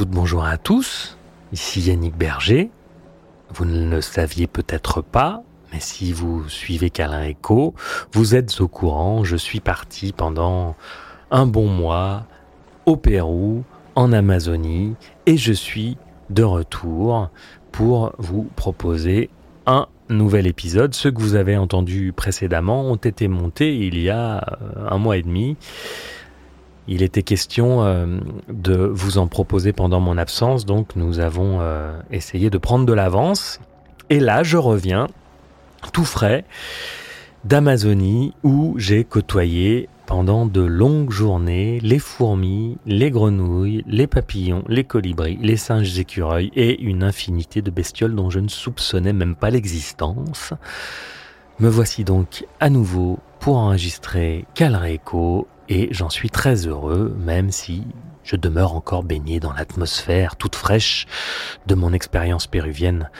[0.00, 1.16] bonjour à tous.
[1.52, 2.70] Ici Yannick Berger.
[3.50, 5.42] Vous ne le saviez peut-être pas,
[5.72, 7.74] mais si vous suivez Calin Echo,
[8.12, 9.22] vous êtes au courant.
[9.24, 10.74] Je suis parti pendant
[11.30, 12.24] un bon mois
[12.86, 13.64] au Pérou,
[13.94, 14.94] en Amazonie,
[15.26, 15.98] et je suis
[16.30, 17.28] de retour
[17.70, 19.28] pour vous proposer
[19.66, 20.94] un nouvel épisode.
[20.94, 25.18] Ceux que vous avez entendus précédemment ont été montés il y a euh, un mois
[25.18, 25.56] et demi.
[26.88, 31.96] Il était question euh, de vous en proposer pendant mon absence, donc nous avons euh,
[32.10, 33.60] essayé de prendre de l'avance.
[34.10, 35.06] Et là, je reviens
[35.92, 36.44] tout frais
[37.44, 44.84] d'Amazonie où j'ai côtoyé pendant de longues journées les fourmis, les grenouilles, les papillons, les
[44.84, 49.50] colibris, les singes écureuils et une infinité de bestioles dont je ne soupçonnais même pas
[49.50, 50.52] l'existence.
[51.62, 57.84] Me voici donc à nouveau pour enregistrer Calreco et j'en suis très heureux même si
[58.24, 61.06] je demeure encore baigné dans l'atmosphère toute fraîche
[61.68, 63.10] de mon expérience péruvienne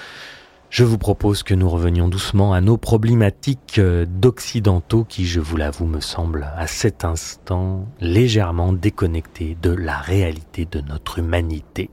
[0.70, 5.58] je vous propose que nous revenions doucement à nos problématiques euh, d'occidentaux qui, je vous
[5.58, 11.90] l'avoue, me semblent à cet instant légèrement déconnectés de la réalité de notre humanité.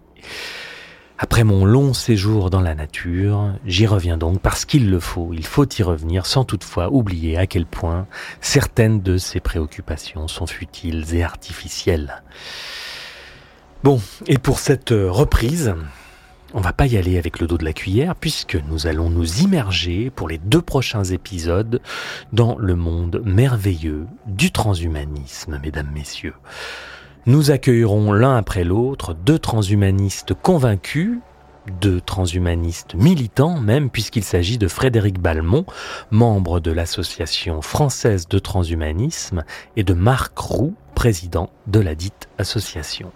[1.21, 5.45] Après mon long séjour dans la nature, j'y reviens donc parce qu'il le faut, il
[5.45, 8.07] faut y revenir sans toutefois oublier à quel point
[8.39, 12.23] certaines de ces préoccupations sont futiles et artificielles.
[13.83, 15.75] Bon, et pour cette reprise,
[16.53, 19.41] on va pas y aller avec le dos de la cuillère puisque nous allons nous
[19.41, 21.81] immerger pour les deux prochains épisodes
[22.31, 26.35] dans le monde merveilleux du transhumanisme, mesdames, messieurs.
[27.29, 31.19] Nous accueillerons l'un après l'autre deux transhumanistes convaincus,
[31.79, 35.67] deux transhumanistes militants même, puisqu'il s'agit de Frédéric Balmont,
[36.09, 39.43] membre de l'Association française de transhumanisme,
[39.75, 43.11] et de Marc Roux, président de la dite association.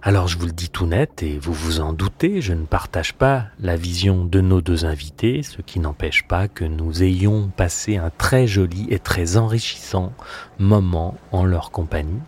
[0.00, 3.12] Alors je vous le dis tout net, et vous vous en doutez, je ne partage
[3.12, 7.98] pas la vision de nos deux invités, ce qui n'empêche pas que nous ayons passé
[7.98, 10.14] un très joli et très enrichissant
[10.58, 12.20] moment en leur compagnie.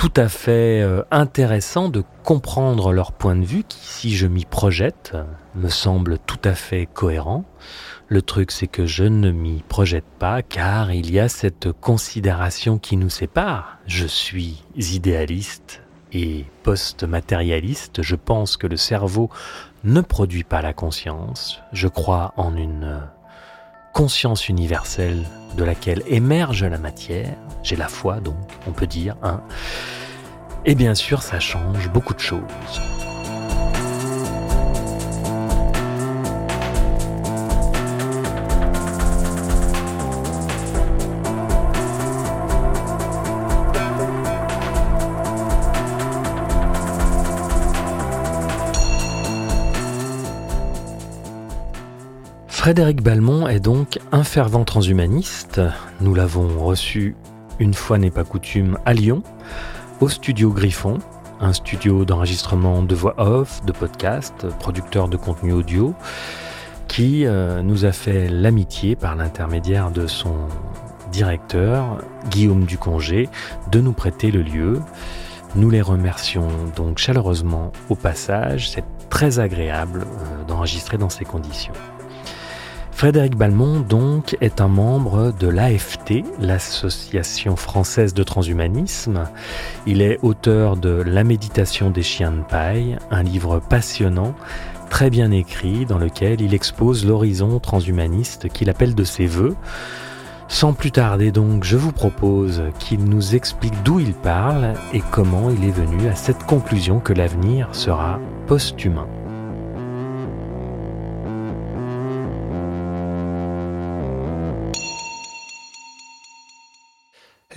[0.00, 4.46] Tout à fait euh, intéressant de comprendre leur point de vue qui, si je m'y
[4.46, 5.14] projette,
[5.54, 7.44] me semble tout à fait cohérent.
[8.08, 12.78] Le truc, c'est que je ne m'y projette pas car il y a cette considération
[12.78, 13.76] qui nous sépare.
[13.86, 15.82] Je suis idéaliste,
[16.14, 19.28] et post-matérialiste, je pense que le cerveau
[19.84, 21.60] ne produit pas la conscience.
[21.74, 23.02] Je crois en une
[23.92, 27.36] conscience universelle de laquelle émerge la matière.
[27.62, 29.16] J'ai la foi, donc, on peut dire.
[29.22, 29.42] Hein.
[30.64, 32.40] Et bien sûr, ça change beaucoup de choses.
[52.70, 55.60] Frédéric Balmont est donc un fervent transhumaniste.
[56.00, 57.16] Nous l'avons reçu
[57.58, 59.24] une fois n'est pas coutume à Lyon,
[60.00, 61.00] au studio Griffon,
[61.40, 65.96] un studio d'enregistrement de voix off, de podcast, producteur de contenu audio,
[66.86, 70.36] qui euh, nous a fait l'amitié par l'intermédiaire de son
[71.10, 71.98] directeur,
[72.30, 73.28] Guillaume Ducongé,
[73.72, 74.80] de nous prêter le lieu.
[75.56, 81.74] Nous les remercions donc chaleureusement au passage, c'est très agréable euh, d'enregistrer dans ces conditions.
[83.00, 89.24] Frédéric Balmont, donc, est un membre de l'AFT, l'Association française de transhumanisme.
[89.86, 94.34] Il est auteur de La méditation des chiens de paille, un livre passionnant,
[94.90, 99.56] très bien écrit, dans lequel il expose l'horizon transhumaniste qu'il appelle de ses voeux.
[100.48, 105.48] Sans plus tarder donc, je vous propose qu'il nous explique d'où il parle et comment
[105.48, 109.06] il est venu à cette conclusion que l'avenir sera post-humain.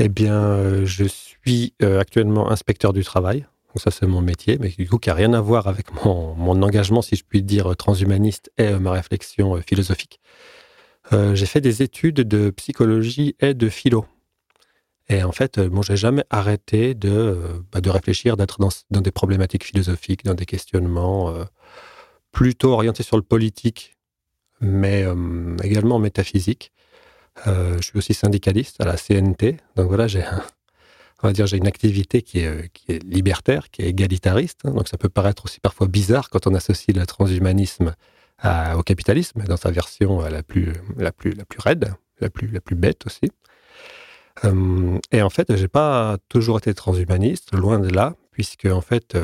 [0.06, 3.46] Eh bien, euh, je suis euh, actuellement inspecteur du travail.
[3.70, 6.62] Donc ça, c'est mon métier, mais du coup, qui n'a rien à voir avec mon,
[6.62, 10.20] engagement, si je puis dire, transhumaniste et euh, ma réflexion philosophique.
[11.12, 14.06] j'ai fait des études de psychologie et de philo.
[15.08, 19.64] Et en fait, bon, j'ai jamais arrêté de, bah, réfléchir, d'être dans, dans, des problématiques
[19.64, 21.34] philosophiques, dans des questionnements
[22.34, 23.96] plutôt orientés sur le politique,
[24.60, 25.06] mais
[25.64, 26.74] également métaphysique.
[27.48, 29.58] Euh, je suis aussi syndicaliste à la CNT.
[29.76, 30.24] Donc voilà, j'ai
[31.24, 34.60] on va dire, j'ai une activité qui est, euh, libertaire, qui est égalitariste.
[34.66, 34.72] Hein.
[34.72, 37.96] donc ça peut paraître aussi parfois bizarre quand on associe le transhumanisme
[38.76, 42.60] au capitalisme dans sa version la plus, la plus, la plus raide, la plus, la
[42.60, 43.32] plus bête aussi.
[45.14, 49.18] et en fait, j'ai pas toujours été transhumaniste, loin de là, puisque en fait,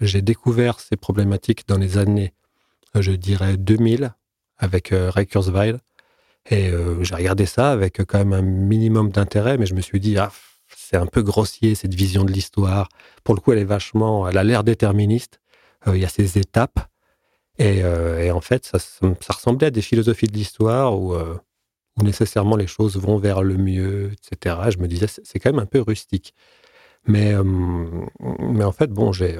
[0.00, 2.32] j'ai découvert ces problématiques dans les années,
[2.94, 4.14] je dirais 2000,
[4.56, 5.76] avec Ray Kurzweil.
[6.48, 6.72] Et
[7.02, 10.32] j'ai regardé ça avec quand même un minimum d'intérêt, mais je me suis dit, ah,
[10.74, 12.88] c'est un peu grossier cette vision de l'histoire.
[13.24, 15.40] Pour le coup, elle est vachement, elle a l'air déterministe.
[15.86, 16.80] il y a ces étapes.
[17.60, 18.78] Euh, et, en fait, ça,
[19.28, 21.38] ressemblait à des philosophies de l'histoire où, euh,
[21.98, 24.56] où, nécessairement les choses vont vers le mieux, etc.
[24.70, 26.34] Je me disais, c'est quand même un peu rustique.
[27.06, 27.44] Mais, euh,
[28.40, 29.38] mais en fait, bon, j'ai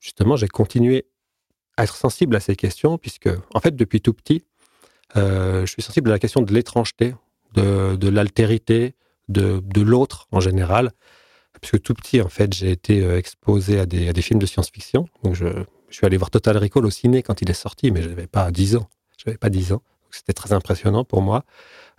[0.00, 1.06] justement, j'ai continué
[1.76, 4.44] à être sensible à ces questions, puisque, en fait, depuis tout petit,
[5.14, 7.14] je suis sensible à la question de l'étrangeté,
[7.54, 8.94] de, l'altérité,
[9.28, 10.92] de, l'autre en général.
[11.60, 15.08] Puisque tout petit, en fait, j'ai été exposé à des, films de science-fiction.
[15.32, 18.28] Je, suis allé voir Total Recall au ciné quand il est sorti, mais je n'avais
[18.28, 18.88] pas 10 ans.
[19.18, 19.82] Je n'avais pas 10 ans.
[20.10, 21.44] C'était très impressionnant pour moi.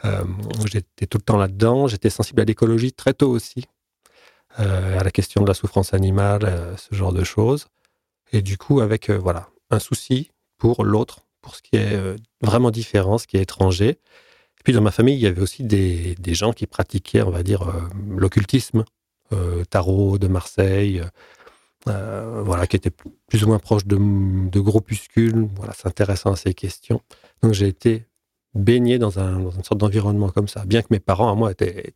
[0.06, 0.24] Euh,
[0.66, 1.88] j'étais tout le temps là-dedans.
[1.88, 3.66] J'étais sensible à l'écologie très tôt aussi,
[4.60, 7.68] euh, à la question de la souffrance animale, euh, ce genre de choses.
[8.34, 12.00] Et du coup, avec voilà un souci pour l'autre, pour ce qui est
[12.42, 13.90] vraiment différent, ce qui est étranger.
[13.90, 17.44] Et puis dans ma famille, il y avait aussi des, gens qui pratiquaient, on va
[17.44, 17.64] dire,
[18.08, 18.84] l'occultisme,
[19.70, 21.02] tarot de Marseille,
[21.88, 22.92] euh, voilà, qui était
[23.28, 27.02] plus ou moins proche de, de groupuscules, voilà, s'intéressant à ces questions.
[27.42, 28.06] Donc j'ai été
[28.54, 31.92] baigné dans, un, une sorte d'environnement comme ça, bien que mes parents, à moi, étaient,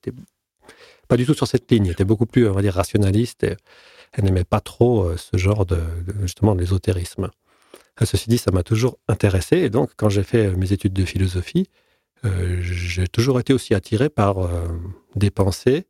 [1.07, 3.57] pas du tout sur cette ligne, étaient beaucoup plus, on va dire, rationalistes et,
[4.21, 5.77] n'aimaient pas trop euh, ce genre de,
[6.21, 7.25] justement, d'ésotérisme.
[7.25, 7.44] Euh,
[8.03, 11.69] ceci dit, ça m'a toujours intéressé, et donc quand j'ai fait mes études de philosophie,
[12.61, 14.49] j'ai toujours été aussi attiré par
[15.15, 15.85] des pensées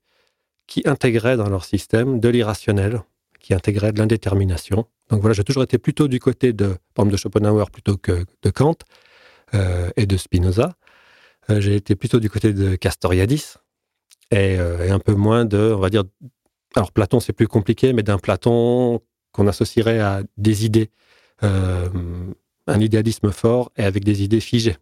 [0.67, 3.01] qui intégraient dans leur système de l'irrationnel,
[3.39, 4.87] qui intégrait de l'indétermination.
[5.09, 8.49] Donc voilà, j'ai toujours été plutôt du côté de, par de Schopenhauer plutôt que de
[8.49, 8.75] Kant
[9.53, 10.75] euh, et de Spinoza.
[11.49, 13.57] Euh, j'ai été plutôt du côté de Castoriadis
[14.33, 16.03] euh, et, un peu moins de, on va dire,
[16.75, 19.01] alors Platon c'est plus compliqué, mais d'un Platon
[19.31, 20.89] qu'on associerait à des idées,
[21.41, 24.77] un idéalisme fort et avec des idées figées.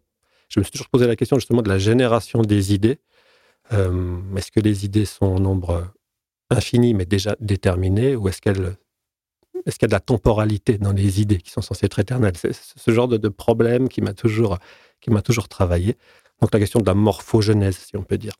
[0.50, 3.00] Je me suis toujours posé la question justement de la génération des idées.
[3.72, 5.92] Est-ce que les idées sont en nombre
[6.50, 8.78] infinie mais déjà déterminée ou est-ce qu'elle
[9.66, 12.36] est-ce qu'il y a de la temporalité dans les idées qui sont censées être éternelles?
[12.36, 14.58] C'est ce genre de, problème qui m'a toujours,
[15.00, 15.96] qui m'a toujours travaillé.
[16.42, 18.34] Donc la question de la morphogenèse, si on peut dire.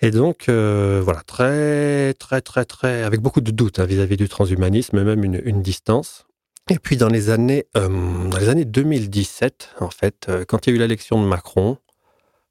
[0.00, 4.28] Et donc, euh, voilà, très, très, très, très, avec beaucoup de doutes hein, vis-à-vis du
[4.28, 6.24] transhumanisme, même une, distance.
[6.70, 7.88] Et puis dans les années, euh,
[8.28, 11.78] dans les années 2017, en fait, euh, quand il y a eu l'élection de Macron,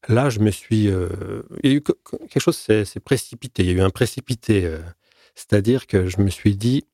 [0.08, 0.90] Là, je me suis.
[0.90, 3.64] Euh, il y a eu quelque chose s'est précipité.
[3.64, 4.72] Il y a eu un précipité.
[5.36, 6.86] C'est-à-dire que je me suis dit,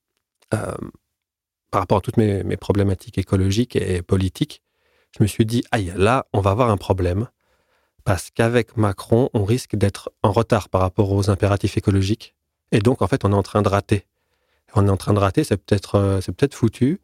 [0.50, 4.64] par rapport à toutes mes, problématiques écologiques et politiques,
[5.16, 7.28] je me suis dit, aïe, là, on va avoir un problème.
[8.04, 12.34] Parce qu'avec Macron, on risque d'être en retard par rapport aux impératifs écologiques.
[12.72, 14.08] Et donc, en fait, on est en train de rater.
[14.74, 17.00] On est en train de rater, c'est peut-être peut-être foutu.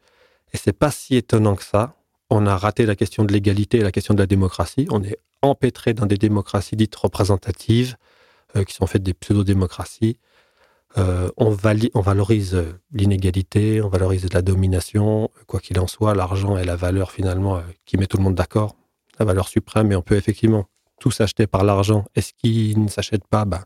[0.54, 1.96] Et c'est pas si étonnant que ça.
[2.30, 4.88] On a raté la question de l'égalité et la question de la démocratie.
[4.92, 7.96] On est empêtré dans des démocraties dites représentatives,
[8.56, 10.18] euh, qui sont faites des pseudo-démocraties.
[10.98, 16.76] Euh, on, valorise l'inégalité, on valorise la domination, quoi qu'il en soit, l'argent est la
[16.76, 18.76] valeur finalement euh, qui met tout le monde d'accord,
[19.20, 20.66] la valeur suprême, et on peut effectivement
[21.00, 22.06] tout s'acheter par l'argent.
[22.16, 23.64] Et ce qui ne s'achète pas, ben,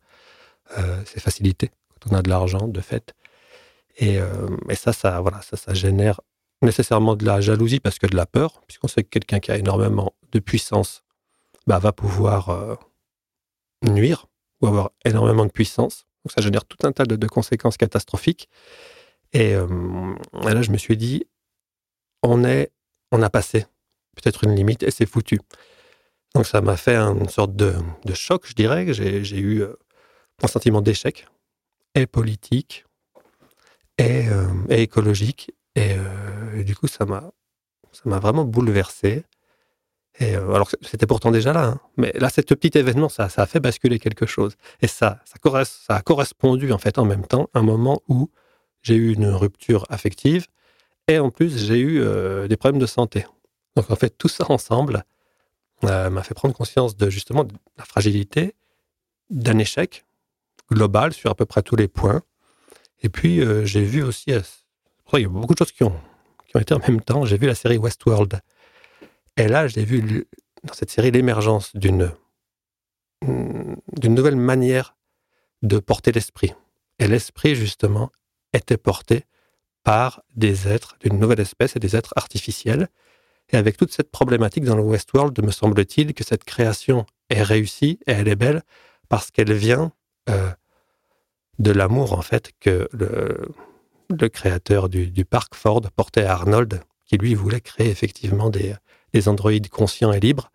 [1.06, 1.72] c'est facilité
[2.02, 3.14] quand on a de l'argent, de fait.
[3.98, 4.16] Et,
[4.70, 6.20] et, ça, ça, voilà, ça, ça génère
[6.64, 9.58] nécessairement de la jalousie parce que de la peur, puisqu'on sait que quelqu'un qui a
[9.58, 11.04] énormément de puissance
[11.68, 12.76] bah, va pouvoir euh,
[13.84, 14.28] nuire
[14.62, 16.06] ou avoir énormément de puissance.
[16.24, 18.50] Donc ça génère tout un tas de, conséquences catastrophiques.
[19.34, 19.68] Et, euh,
[20.34, 21.26] là, je me suis dit,
[22.22, 22.72] on est,
[23.12, 23.66] on a passé
[24.16, 25.40] peut-être une limite et c'est foutu.
[26.36, 27.74] Donc ça m'a fait une sorte de,
[28.14, 28.94] choc, je dirais.
[28.94, 29.76] J'ai eu euh,
[30.42, 31.28] un sentiment d'échec,
[31.96, 32.86] et politique,
[33.98, 34.26] et,
[34.70, 35.52] écologique.
[35.76, 35.96] Et,
[36.64, 39.24] du coup, ça m'a vraiment bouleversé.
[40.20, 41.80] Et euh, alors c'était pourtant déjà là, hein.
[41.98, 44.56] mais là, ce petit événement, ça, ça a fait basculer quelque chose.
[44.82, 48.30] Et ça, ça, ça a correspondu en fait en même temps un moment où
[48.84, 50.48] j'ai eu une rupture affective
[51.08, 53.26] et en plus j'ai eu euh, des problèmes de santé.
[53.76, 55.04] Donc en fait, tout ça ensemble
[55.84, 58.54] euh, m'a fait prendre conscience de justement de la fragilité
[59.32, 60.06] d'un échec
[60.72, 62.22] global sur à peu près tous les points.
[63.02, 66.00] Et puis j'ai vu aussi, il y a beaucoup de choses qui ont,
[66.54, 67.26] ont été en même temps.
[67.26, 68.42] J'ai vu la série Westworld
[69.38, 70.28] et là, j'ai vu
[70.64, 72.12] dans cette série l'émergence d'une
[73.94, 74.98] d'une nouvelle manière
[75.62, 76.54] de porter l'esprit.
[77.00, 78.12] Et l'esprit, justement,
[78.52, 79.24] était porté
[79.84, 82.90] par des êtres d'une nouvelle espèce et des êtres artificiels.
[83.50, 87.98] Et avec toute cette problématique dans le Westworld, me semble-t-il que cette création est réussie
[88.08, 88.62] et elle est belle
[89.08, 89.94] parce qu'elle vient
[90.30, 90.52] euh,
[91.60, 93.38] de l'amour, en fait, que le,
[94.20, 98.76] le créateur du, parc Ford portait à Arnold, qui lui voulait créer effectivement des,
[99.14, 100.52] des androïdes conscients et libres.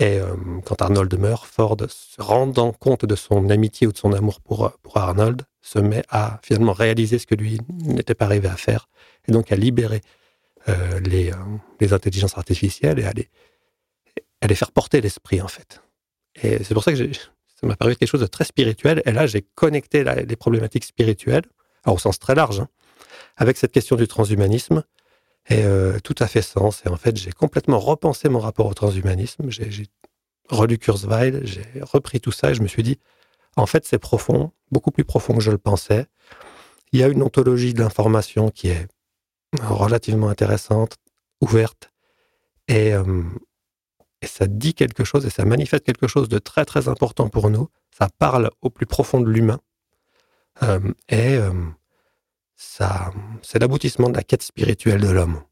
[0.00, 0.34] Et euh,
[0.64, 4.72] quand Arnold meurt, Ford, se rendant compte de son amitié ou de son amour pour,
[4.94, 8.88] Arnold, se met à finalement réaliser ce que lui n'était pas arrivé à faire,
[9.28, 10.00] et donc à libérer
[10.68, 11.36] euh, les, euh,
[11.80, 13.28] les, intelligences artificielles et à les,
[14.40, 15.80] à les faire porter l'esprit, en fait.
[16.42, 19.00] Et c'est pour ça que ça m'a paru quelque chose de très spirituel.
[19.04, 21.44] Et là, j'ai connecté les problématiques spirituelles,
[21.84, 22.68] alors au sens très large, hein,
[23.36, 24.84] avec cette question du transhumanisme
[25.48, 26.82] et euh, tout à fait sens.
[26.86, 29.50] Et en fait, j'ai complètement repensé mon rapport au transhumanisme.
[29.50, 29.86] J'ai
[30.48, 32.98] relu Kurzweil, j'ai repris tout ça et je me suis dit,
[33.56, 36.06] en fait, c'est profond, beaucoup plus profond que je le pensais.
[36.92, 38.86] Il y a une ontologie de l'information qui est
[39.62, 40.96] relativement intéressante,
[41.40, 41.90] ouverte,
[42.68, 43.22] et, euh,
[44.22, 47.68] ça dit quelque chose et ça manifeste quelque chose de très très important pour nous.
[47.90, 49.60] Ça parle au plus profond de l'humain.
[50.62, 51.38] Euh, et
[52.56, 55.42] c'est l'aboutissement de la quête spirituelle de l'homme.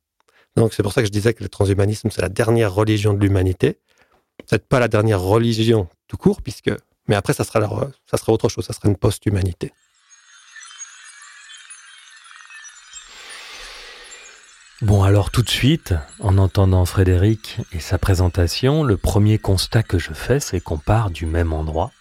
[0.56, 3.20] Donc c'est pour ça que je disais que le transhumanisme, c'est la dernière religion de
[3.20, 3.78] l'humanité.
[4.48, 6.70] Peut-être pas la dernière religion tout court, puisque,
[7.08, 7.60] mais après, ça sera,
[8.06, 9.72] ça sera autre chose, ça sera une post-humanité.
[14.82, 19.96] Bon alors tout de suite, en entendant Frédéric et sa présentation, le premier constat que
[19.96, 21.92] je fais, c'est qu'on part du même endroit,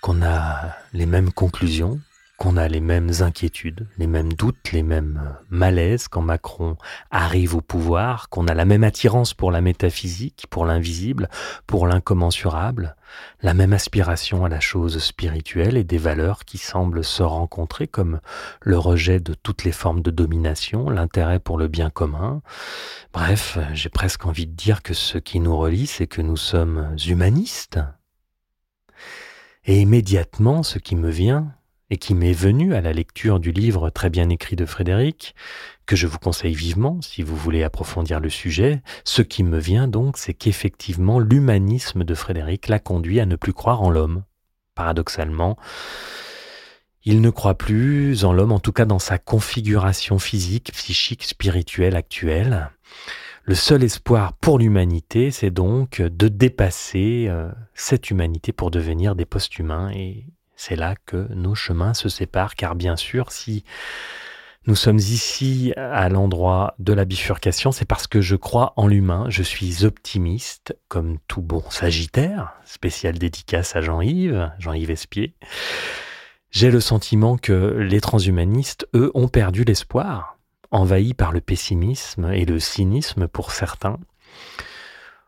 [0.00, 2.00] qu'on a les mêmes conclusions,
[2.42, 6.76] qu'on a les mêmes inquiétudes, les mêmes doutes, les mêmes malaises quand Macron
[7.12, 11.28] arrive au pouvoir, qu'on a la même attirance pour la métaphysique, pour l'invisible,
[11.68, 12.96] pour l'incommensurable,
[13.42, 18.18] la même aspiration à la chose spirituelle et des valeurs qui semblent se rencontrer comme
[18.60, 22.42] le rejet de toutes les formes de domination, l'intérêt pour le bien commun.
[23.12, 26.96] Bref, j'ai presque envie de dire que ce qui nous relie, c'est que nous sommes
[27.06, 27.78] humanistes.
[29.64, 31.54] Et immédiatement, ce qui me vient,
[31.92, 35.34] et qui m'est venu à la lecture du livre très bien écrit de Frédéric,
[35.84, 39.88] que je vous conseille vivement si vous voulez approfondir le sujet, ce qui me vient
[39.88, 44.24] donc, c'est qu'effectivement l'humanisme de Frédéric l'a conduit à ne plus croire en l'homme.
[44.74, 45.58] Paradoxalement,
[47.04, 51.94] il ne croit plus en l'homme, en tout cas dans sa configuration physique, psychique, spirituelle
[51.94, 52.70] actuelle.
[53.44, 59.26] Le seul espoir pour l'humanité, c'est donc de dépasser euh, cette humanité pour devenir des
[59.26, 60.24] post-humains et
[60.62, 63.64] c'est là que nos chemins se séparent, car bien sûr, si
[64.68, 69.26] nous sommes ici à l'endroit de la bifurcation, c'est parce que je crois en l'humain,
[69.28, 75.34] je suis optimiste, comme tout bon Sagittaire, spécial dédicace à Jean-Yves, Jean-Yves Espier.
[76.52, 80.38] J'ai le sentiment que les transhumanistes, eux, ont perdu l'espoir,
[80.70, 83.98] envahis par le pessimisme et le cynisme pour certains.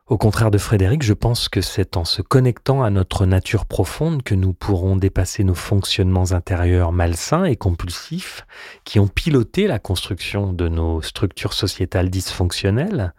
[0.06, 4.22] Au contraire de Frédéric, je pense que c'est en se connectant à notre nature profonde
[4.22, 8.46] que nous pourrons dépasser nos fonctionnements intérieurs malsains et compulsifs
[8.84, 13.14] qui ont piloté la construction de nos structures sociétales dysfonctionnelles.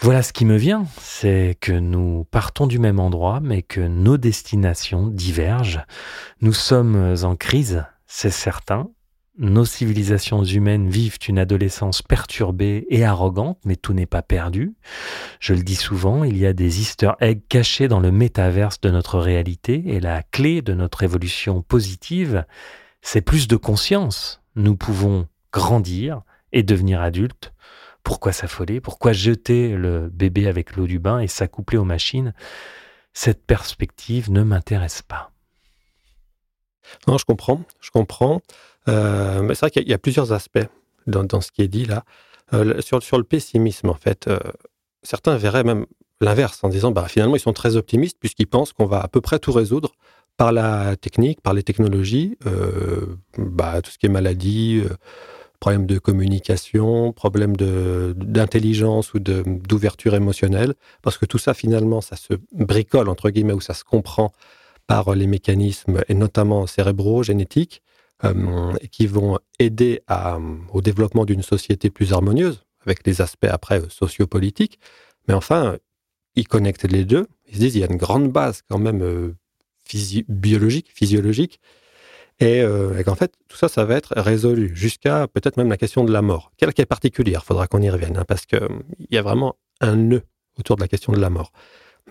[0.00, 4.16] Voilà ce qui me vient, c'est que nous partons du même endroit, mais que nos
[4.16, 5.84] destinations divergent.
[6.40, 8.88] Nous sommes en crise, c'est certain,
[9.36, 14.74] nos civilisations humaines vivent une adolescence perturbée et arrogante, mais tout n'est pas perdu.
[15.40, 18.90] Je le dis souvent, il y a des easter eggs cachés dans le métaverse de
[18.90, 22.44] notre réalité, et la clé de notre évolution positive,
[23.02, 24.40] c'est plus de conscience.
[24.54, 26.22] Nous pouvons grandir
[26.52, 27.52] et devenir adultes.
[28.04, 28.80] Pourquoi s'affoler?
[28.80, 32.34] Pourquoi jeter le bébé avec l'eau du bain et s'accoupler aux machines?
[33.14, 35.32] Cette perspective ne m'intéresse pas.
[37.08, 38.42] Non, je comprends, je comprends.
[38.88, 40.66] Euh, c'est vrai qu'il y, a plusieurs aspects
[41.06, 42.04] dans, ce qui est dit là.
[42.52, 44.38] Euh, sur, le pessimisme, en fait, euh,
[45.02, 45.86] certains verraient même
[46.20, 49.20] l'inverse en disant bah, finalement, ils sont très optimistes puisqu'ils pensent qu'on va à peu
[49.20, 49.92] près tout résoudre
[50.36, 52.36] par la technique, par les technologies,
[53.38, 54.82] bah, tout ce qui est maladie,
[55.60, 62.34] problème de communication, problème d'intelligence ou d'ouverture émotionnelle, parce que tout ça, finalement, ça se
[62.52, 64.32] bricole, entre guillemets, ou ça se comprend
[64.88, 67.93] par les mécanismes, et notamment cérébraux, génétiques, euh,
[68.90, 70.38] qui vont aider à,
[70.72, 74.78] au développement d'une société plus harmonieuse, avec les aspects après euh, sociopolitiques.
[75.28, 75.78] Mais enfin,
[76.36, 77.26] ils connectent les deux.
[77.48, 79.34] Ils se disent il y a une grande base quand même euh,
[80.28, 81.60] biologique, physiologique,
[82.40, 82.64] et,
[83.04, 86.20] qu'en fait, tout ça, ça va être résolu jusqu'à peut-être même la question de la
[86.20, 87.44] mort, qui est particulière?
[87.44, 88.58] Faudra qu'on y revienne, hein, parce qu'il
[89.10, 90.22] y a vraiment un nœud
[90.58, 91.52] autour de la question de la mort.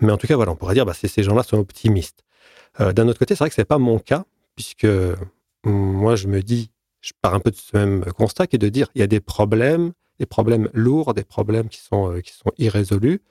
[0.00, 2.24] Mais en tout cas, voilà, on pourrait dire, bah, ces gens-là sont optimistes.
[2.78, 4.24] D'un autre côté, c'est vrai que ce n'est pas mon cas,
[4.56, 4.86] puisque
[5.64, 8.68] moi, je me dis, je pars un peu de ce même constat qui est de
[8.68, 12.52] dire, il y a des problèmes, des problèmes lourds, des problèmes qui sont, qui sont
[12.58, 13.22] irrésolus.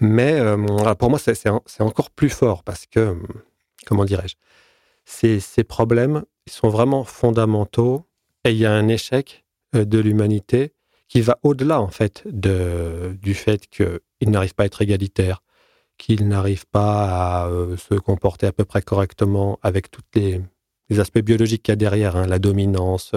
[0.00, 0.40] Mais
[0.98, 3.16] pour moi, c'est encore plus fort parce que,
[3.86, 4.36] comment dirais-je,
[5.04, 8.04] ces, ces problèmes sont vraiment fondamentaux
[8.44, 10.72] et il y a un échec de l'humanité
[11.08, 15.42] qui va au-delà en fait de, du fait qu'il n'arrive pas à être égalitaire,
[15.96, 20.40] qu'il n'arrive pas à euh, se comporter à peu près correctement avec tous les,
[21.00, 23.12] aspects biologiques qu'il y a derrière, hein, la dominance,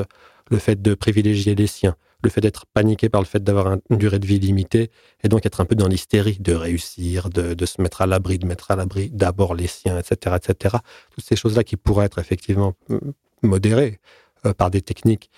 [0.49, 3.97] le fait de privilégier les siens, le fait d'être paniqué par le fait d'avoir une
[3.97, 4.91] durée de vie limitée
[5.23, 8.45] et donc être un peu dans l'hystérie de réussir, de, se mettre à l'abri, de
[8.45, 10.75] mettre à l'abri d'abord les siens, etc., etc.
[11.11, 12.97] Toutes ces choses-là qui pourraient être effectivement mm,
[13.43, 13.99] modérées
[14.45, 15.31] euh, par des techniques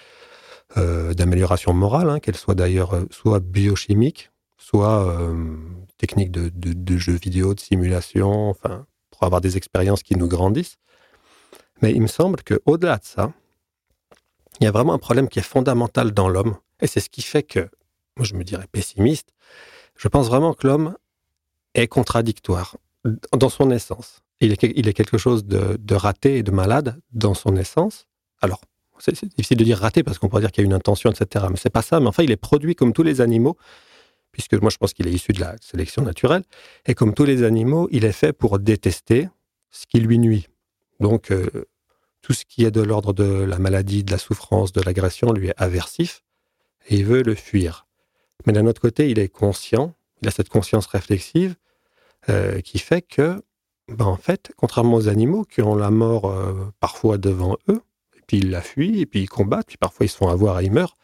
[0.77, 5.21] euh, d'amélioration morale, hein, qu'elles soient d'ailleurs euh, soit biochimiques, soit
[5.97, 10.77] techniques de, de, jeux vidéo, de simulation, enfin, pour avoir des expériences qui nous grandissent.
[11.83, 13.33] Mais il me semble qu'au-delà de ça,
[14.61, 17.21] il y a vraiment un problème qui est fondamental dans l'homme, et c'est ce qui
[17.21, 17.59] fait que,
[18.15, 19.33] moi je me dirais pessimiste,
[19.97, 20.95] je pense vraiment que l'homme
[21.73, 22.77] est contradictoire
[23.33, 24.23] dans son essence.
[24.39, 28.07] Il est, quelque chose de, de raté et de malade dans son essence.
[28.41, 28.61] Alors,
[28.97, 31.47] c'est difficile de dire raté parce qu'on pourrait dire qu'il y a une intention, etc.
[31.49, 31.99] Mais c'est pas ça.
[31.99, 33.57] Mais enfin, il est produit comme tous les animaux,
[34.31, 36.43] puisque moi je pense qu'il est issu de la sélection naturelle.
[36.85, 39.27] Et comme tous les animaux, il est fait pour détester
[39.69, 40.47] ce qui lui nuit.
[40.99, 41.65] Donc, euh,
[42.23, 45.49] tout ce qui est de l'ordre de la maladie, de la souffrance, de l'agression lui
[45.49, 46.23] est aversif
[46.87, 47.85] et il veut le fuir.
[48.45, 51.55] Mais d'un autre côté, il est conscient, il a cette conscience réflexive
[52.29, 53.43] euh, qui fait que,
[53.89, 57.81] ben, en fait, contrairement aux animaux qui ont la mort euh, parfois devant eux,
[58.25, 60.65] puis il la fuit, et puis il combat, puis parfois ils se font avoir et
[60.65, 60.97] il meurt.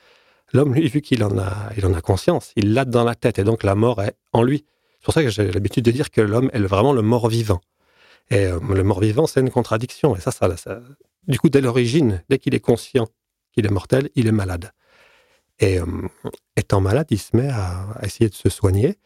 [0.54, 3.40] L'homme, lui, vu qu'il en a, il en a conscience, il l'a dans la tête,
[3.40, 4.66] et donc la mort est en lui.
[5.00, 7.60] C'est pour ça que j'ai l'habitude de dire que l'homme est vraiment le mort-vivant.
[8.32, 10.16] Et euh, le mort-vivant, c'est une contradiction.
[10.16, 10.82] Et ça, ça, ça
[11.28, 13.08] du coup, dès l'origine, dès qu'il est conscient
[13.52, 14.72] qu'il est mortel, il est malade.
[15.60, 15.86] Et euh,
[16.56, 18.98] étant malade, il se met à, essayer de se soigner.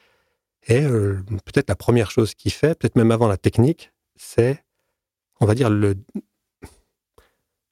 [0.68, 4.64] Et euh, peut-être la première chose qu'il fait, peut-être même avant la technique, c'est,
[5.40, 5.96] on va dire, le,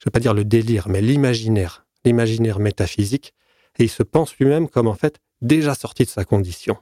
[0.02, 3.34] je ne vais pas dire le délire, mais l'imaginaire, l'imaginaire métaphysique,
[3.78, 6.78] et il se pense lui-même comme en fait déjà sorti de sa condition.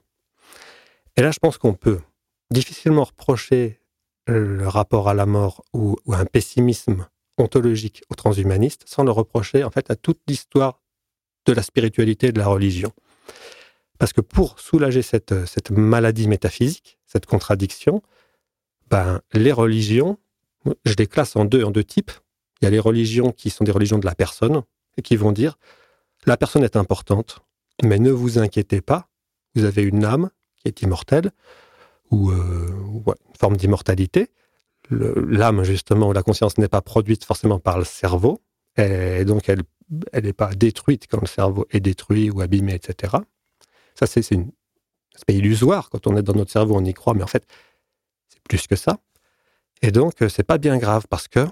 [1.15, 1.99] Et là, je pense qu'on peut
[2.49, 3.79] difficilement reprocher
[4.29, 9.71] le rapport à la mort ou, un pessimisme ontologique aux transhumanistes sans le reprocher en
[9.71, 10.81] fait à toute l'histoire
[11.45, 12.91] de la spiritualité et de la religion.
[13.97, 18.01] Parce que pour soulager cette, cette maladie métaphysique, cette contradiction,
[18.89, 20.17] ben, les religions,
[20.85, 22.11] je les classe en deux, en deux types.
[22.61, 24.63] Il y a les religions qui sont des religions de la personne
[24.97, 25.57] et qui vont dire
[26.25, 27.39] la personne est importante,
[27.83, 29.07] mais ne vous inquiétez pas,
[29.55, 31.31] vous avez une âme qui est immortelle
[32.11, 32.67] ou euh,
[33.07, 34.29] une forme d'immortalité.
[34.89, 38.41] L'âme, justement, la conscience n'est pas produite forcément par le cerveau,
[38.77, 43.17] et donc elle n'est pas détruite quand le cerveau est détruit ou abîmé, etc.
[43.93, 44.51] Ça, c'est une
[45.15, 45.89] aspect illusoire.
[45.89, 47.45] Quand on est dans notre cerveau, on y croit, mais en fait,
[48.29, 48.97] c'est plus que ça.
[49.81, 51.45] Et donc, c'est pas bien grave parce que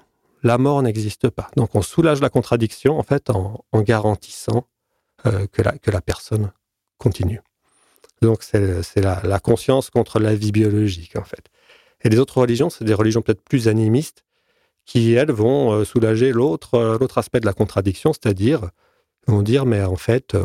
[0.44, 1.50] la mort n'existe pas.
[1.56, 4.68] Donc on soulage la contradiction en fait en, garantissant
[5.26, 6.52] euh, que, la, que la personne
[6.98, 7.42] continue.
[8.22, 11.46] Donc c'est la, conscience contre la vie biologique en fait.
[12.04, 14.24] Et les autres religions, c'est des religions peut-être plus animistes
[14.86, 18.70] qui elles vont euh, soulager l'autre euh, l'autre aspect de la contradiction, c'est-à-dire
[19.28, 20.38] vont dire mais en fait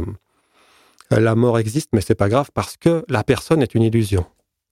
[1.11, 4.27] la mort existe mais c'est pas grave parce que la personne est une illusion.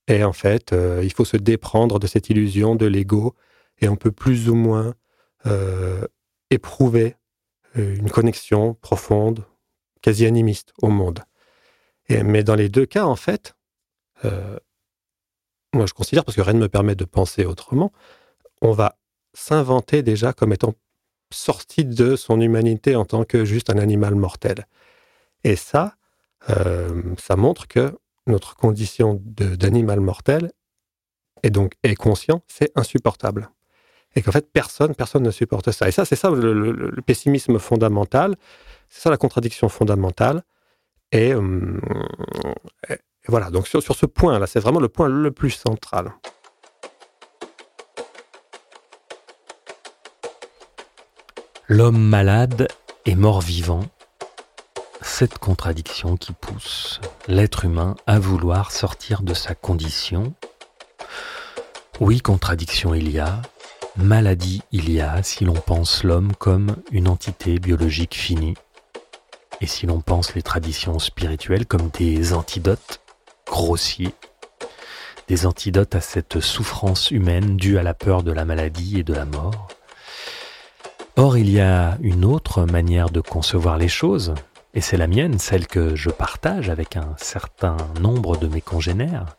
[0.09, 3.37] Et en fait, il faut se déprendre de cette illusion de l'ego
[3.81, 4.95] et on peut plus ou moins
[5.47, 6.07] euh,
[6.51, 7.17] éprouver
[7.79, 9.45] euh, une connexion profonde,
[10.03, 11.21] quasi animiste au monde.
[12.25, 13.55] Mais dans les deux cas, en fait,
[14.25, 14.59] euh,
[15.73, 17.93] moi je considère, parce que rien ne me permet de penser autrement,
[18.63, 18.97] on va
[19.33, 20.75] s'inventer déjà comme étant
[21.33, 24.67] sorti de son humanité en tant que juste un animal mortel.
[25.45, 25.95] Et ça,
[27.19, 27.97] ça montre que
[28.27, 30.51] notre condition d'animal mortel,
[31.45, 33.51] et donc est conscient, c'est insupportable
[34.17, 35.89] et qu'en fait personne, personne ne supporte ça.
[35.89, 38.37] Et ça, c'est ça le, pessimisme fondamental,
[38.89, 40.43] c'est ça la contradiction fondamentale.
[41.13, 41.81] Et, euh,
[43.27, 46.13] voilà, donc sur, ce point-là, c'est vraiment le point le plus central.
[51.69, 52.69] L'homme malade
[53.07, 53.85] et mort-vivant,
[55.03, 60.35] cette contradiction qui pousse l'être humain à vouloir sortir de sa condition.
[62.01, 63.43] Oui, contradiction il y a,
[63.97, 68.55] Maladie il y a si l'on pense l'homme comme une entité biologique finie,
[69.61, 73.01] et si l'on pense les traditions spirituelles comme des antidotes
[73.47, 74.15] grossiers,
[75.29, 79.15] des antidotes à cette souffrance humaine due à la peur de la maladie et de
[79.15, 79.69] la mort.
[81.17, 84.35] Or, il y a une autre manière de concevoir les choses,
[84.75, 89.37] et c'est la mienne, celle que je partage avec un certain nombre de mes congénères,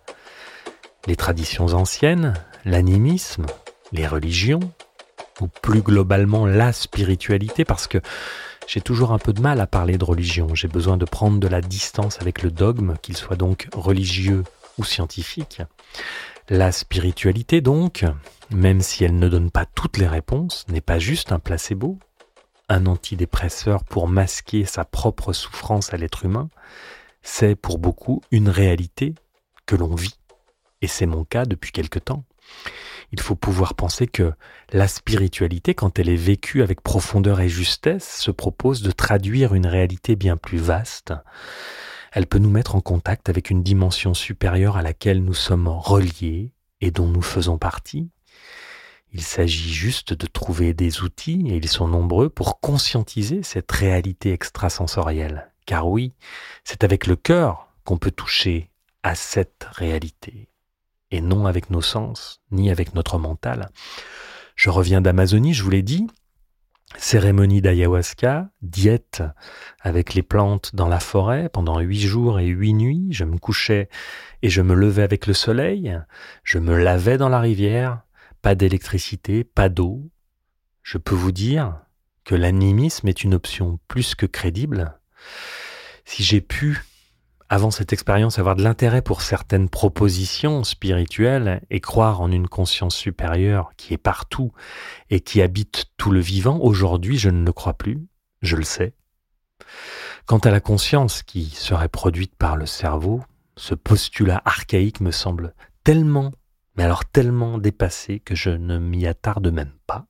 [1.07, 2.33] les traditions anciennes,
[2.65, 3.45] l'animisme,
[3.91, 4.59] les religions,
[5.39, 7.97] ou plus globalement la spiritualité, parce que
[8.67, 11.47] j'ai toujours un peu de mal à parler de religion, j'ai besoin de prendre de
[11.47, 14.43] la distance avec le dogme, qu'il soit donc religieux
[14.77, 15.61] ou scientifique.
[16.49, 18.05] La spiritualité donc,
[18.49, 21.97] même si elle ne donne pas toutes les réponses, n'est pas juste un placebo,
[22.69, 26.49] un antidépresseur pour masquer sa propre souffrance à l'être humain,
[27.21, 29.13] c'est pour beaucoup une réalité
[29.65, 30.17] que l'on vit.
[30.81, 32.23] Et c'est mon cas depuis quelque temps.
[33.11, 34.33] Il faut pouvoir penser que
[34.71, 39.67] la spiritualité, quand elle est vécue avec profondeur et justesse, se propose de traduire une
[39.67, 41.13] réalité bien plus vaste.
[42.13, 46.53] Elle peut nous mettre en contact avec une dimension supérieure à laquelle nous sommes reliés
[46.79, 48.09] et dont nous faisons partie.
[49.13, 54.31] Il s'agit juste de trouver des outils, et ils sont nombreux, pour conscientiser cette réalité
[54.31, 55.51] extrasensorielle.
[55.65, 56.13] Car oui,
[56.63, 58.69] c'est avec le cœur qu'on peut toucher
[59.03, 60.47] à cette réalité,
[61.11, 63.69] et non avec nos sens, ni avec notre mental.
[64.55, 66.07] Je reviens d'Amazonie, je vous l'ai dit,
[66.97, 69.23] cérémonie d'ayahuasca, diète
[69.79, 73.89] avec les plantes dans la forêt pendant huit jours et huit nuits, je me couchais
[74.41, 75.97] et je me levais avec le soleil,
[76.43, 78.01] je me lavais dans la rivière,
[78.41, 80.09] pas d'électricité, pas d'eau.
[80.83, 81.77] Je peux vous dire
[82.23, 84.99] que l'animisme est une option plus que crédible.
[86.05, 86.83] Si j'ai pu,
[87.51, 92.95] avant cette expérience, avoir de l'intérêt pour certaines propositions spirituelles et croire en une conscience
[92.95, 94.53] supérieure qui est partout
[95.09, 98.07] et qui habite tout le vivant, aujourd'hui je ne le crois plus,
[98.41, 98.93] je le sais.
[100.25, 103.21] Quant à la conscience qui serait produite par le cerveau,
[103.57, 106.31] ce postulat archaïque me semble tellement
[106.77, 110.05] mais alors tellement dépassé que je ne m'y attarde même pas.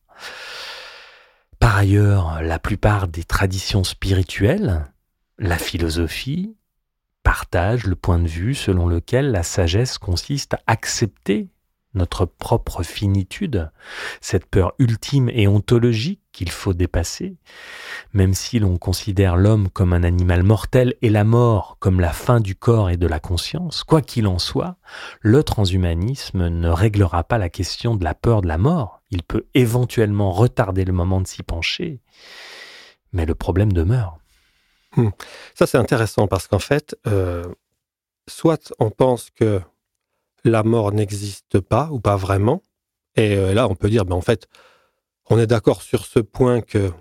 [1.58, 4.86] Par ailleurs, la plupart des traditions spirituelles,
[5.39, 6.56] la philosophie,
[7.23, 11.49] partagent le point de vue selon lequel la sagesse consiste à accepter
[11.93, 13.69] notre propre finitude,
[14.21, 17.36] cette peur ultime et ontologique qu'il faut dépasser,
[18.13, 22.39] même si l'on considère l'homme comme un animal mortel et la mort comme la fin
[22.39, 24.77] du corps et de la conscience, quoi qu'il en soit,
[25.19, 29.45] le transhumanisme ne réglera pas la question de la peur de la mort, il peut
[29.53, 31.99] éventuellement retarder le moment de s'y pencher,
[33.12, 34.20] mais le problème demeure.
[34.95, 35.10] Hmm.
[35.56, 37.45] Ça c'est intéressant parce qu'en fait, euh,
[38.27, 39.62] soit on pense que
[40.43, 42.63] la mort n'existe pas ou pas vraiment.
[43.15, 44.47] Et euh, là, on peut dire, ben, en fait,
[45.30, 46.91] on est d'accord sur ce point que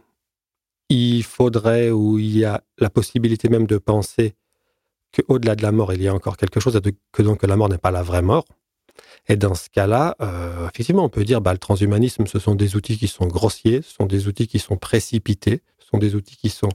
[0.88, 4.34] il faudrait ou il y a la possibilité même de penser
[5.14, 6.80] qu'au-delà de la mort, il y a encore quelque chose,
[7.12, 8.44] que donc la mort n'est pas la vraie mort.
[9.28, 12.74] Et dans ce cas-là, euh, effectivement, on peut dire, bah, le transhumanisme, ce sont des
[12.76, 16.36] outils qui sont grossiers, ce sont des outils qui sont précipités, ce sont des outils
[16.36, 16.70] qui sont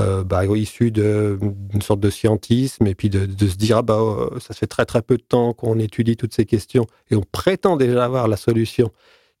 [0.00, 4.40] euh, bah, issu d'une sorte de scientisme et puis de, se dire ah bah euh,
[4.40, 7.76] ça fait très très peu de temps qu'on étudie toutes ces questions et on prétend
[7.76, 8.90] déjà avoir la solution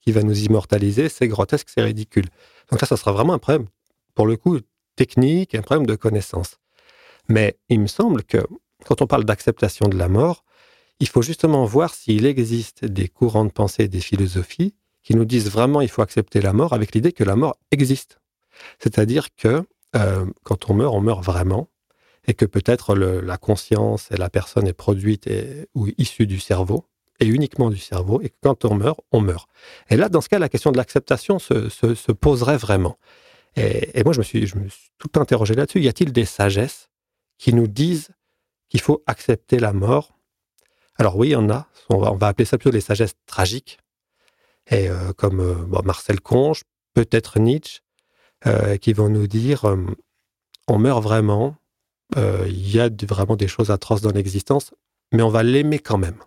[0.00, 2.26] qui va nous immortaliser, c'est grotesque, c'est ridicule.
[2.70, 3.66] Donc là, ça sera vraiment un problème,
[4.14, 4.58] pour le coup,
[4.96, 6.58] technique, un problème de connaissance.
[7.28, 8.38] Mais il me semble que
[8.84, 10.44] quand on parle d'acceptation de la mort,
[11.00, 15.50] il faut justement voir s'il existe des courants de pensée, des philosophies qui nous disent
[15.50, 18.20] vraiment il faut accepter la mort avec l'idée que la mort existe.
[18.78, 21.68] C'est-à-dire que euh, quand on meurt, on meurt vraiment,
[22.26, 25.28] et que peut-être la conscience et la personne est produite
[25.74, 26.86] ou issue du cerveau,
[27.20, 29.48] et uniquement du cerveau, et que quand on meurt, on meurt.
[29.90, 32.98] Et là, dans ce cas, la question de l'acceptation se, poserait vraiment.
[33.56, 34.52] Et, moi, je me, suis,
[34.98, 35.80] tout interrogé là-dessus.
[35.80, 36.90] Y a-t-il des sagesses
[37.38, 38.08] qui nous disent
[38.68, 40.18] qu'il faut accepter la mort?
[40.96, 41.68] Alors oui, il y en a.
[41.88, 43.78] On va, appeler ça plutôt les sagesses tragiques.
[44.70, 46.62] Et euh, comme euh, Marcel Conge,
[46.94, 47.80] peut-être Nietzsche,
[48.46, 49.86] euh, qui vont nous dire euh,
[50.68, 51.56] on meurt vraiment,
[52.16, 54.74] euh, il y a vraiment des choses atroces dans l'existence,
[55.12, 56.18] mais on va l'aimer quand même.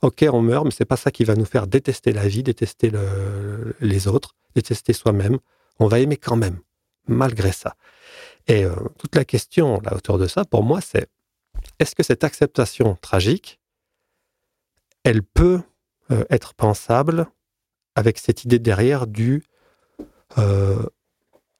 [0.00, 2.92] Ok, on meurt, mais c'est pas ça qui va nous faire détester la vie, détester
[3.80, 5.38] les autres, détester soi-même.
[5.80, 6.60] On va aimer quand même,
[7.08, 7.74] malgré ça.
[8.46, 8.64] Et
[8.98, 11.08] toute la question là autour de ça, pour moi, c'est
[11.80, 13.58] est-ce que cette acceptation tragique,
[15.02, 15.62] elle peut
[16.30, 17.26] être pensable
[17.96, 19.42] avec cette idée derrière du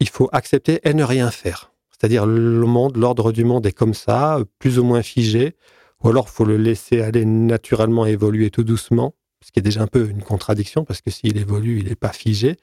[0.00, 1.72] il faut accepter et ne rien faire.
[1.90, 5.56] C'est-à-dire le monde, l'ordre du monde est comme ça, plus ou moins figé,
[6.02, 9.86] ou alors faut le laisser aller naturellement évoluer tout doucement, ce qui est déjà un
[9.86, 12.56] peu une contradiction, parce que s'il évolue, il n'est pas figé.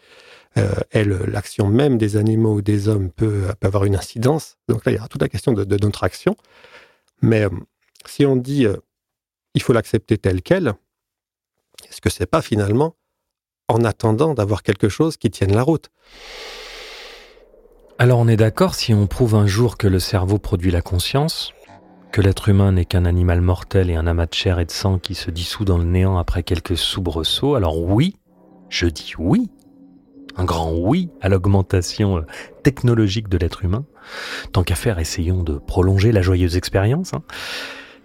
[0.58, 4.58] Euh, et l'action même des animaux ou des hommes peut, avoir une incidence.
[4.70, 6.38] Donc là, il y a toute la question de, notre action.
[7.22, 7.50] Mais euh,
[8.06, 8.78] si on dit euh,
[9.54, 10.74] il faut l'accepter tel quel,
[11.90, 12.96] est-ce que c'est pas finalement
[13.68, 15.90] en attendant d'avoir quelque chose qui tienne la route?
[17.98, 21.54] Alors on est d'accord si on prouve un jour que le cerveau produit la conscience,
[22.12, 25.00] que l'être humain n'est qu'un animal mortel et un amas de chair et de sang
[25.00, 28.18] qui se dissout dans le néant après quelques soubresauts, alors oui,
[28.68, 29.50] je dis oui,
[30.36, 32.22] un grand oui à l'augmentation euh,
[32.64, 33.86] technologique de l'être humain.
[34.52, 37.14] Tant qu'à faire, essayons de prolonger la joyeuse expérience.
[37.14, 37.24] Hein.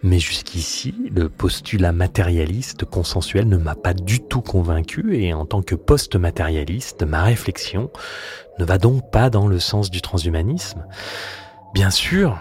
[0.02, 5.60] Mais jusqu'ici, le postulat matérialiste consensuel ne m'a pas du tout convaincu et en tant
[5.60, 7.90] que post-matérialiste, ma réflexion
[8.58, 10.86] ne va donc pas dans le sens du transhumanisme.
[11.74, 12.38] Bien sûr,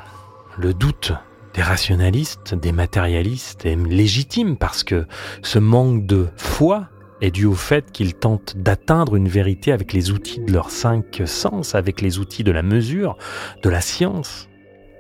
[0.58, 1.12] le doute
[1.54, 5.06] des rationalistes, des matérialistes est légitime parce que
[5.42, 6.88] ce manque de foi
[7.22, 11.22] est dû au fait qu'ils tentent d'atteindre une vérité avec les outils de leurs cinq
[11.26, 13.18] sens, avec les outils de la mesure,
[13.62, 14.49] de la science,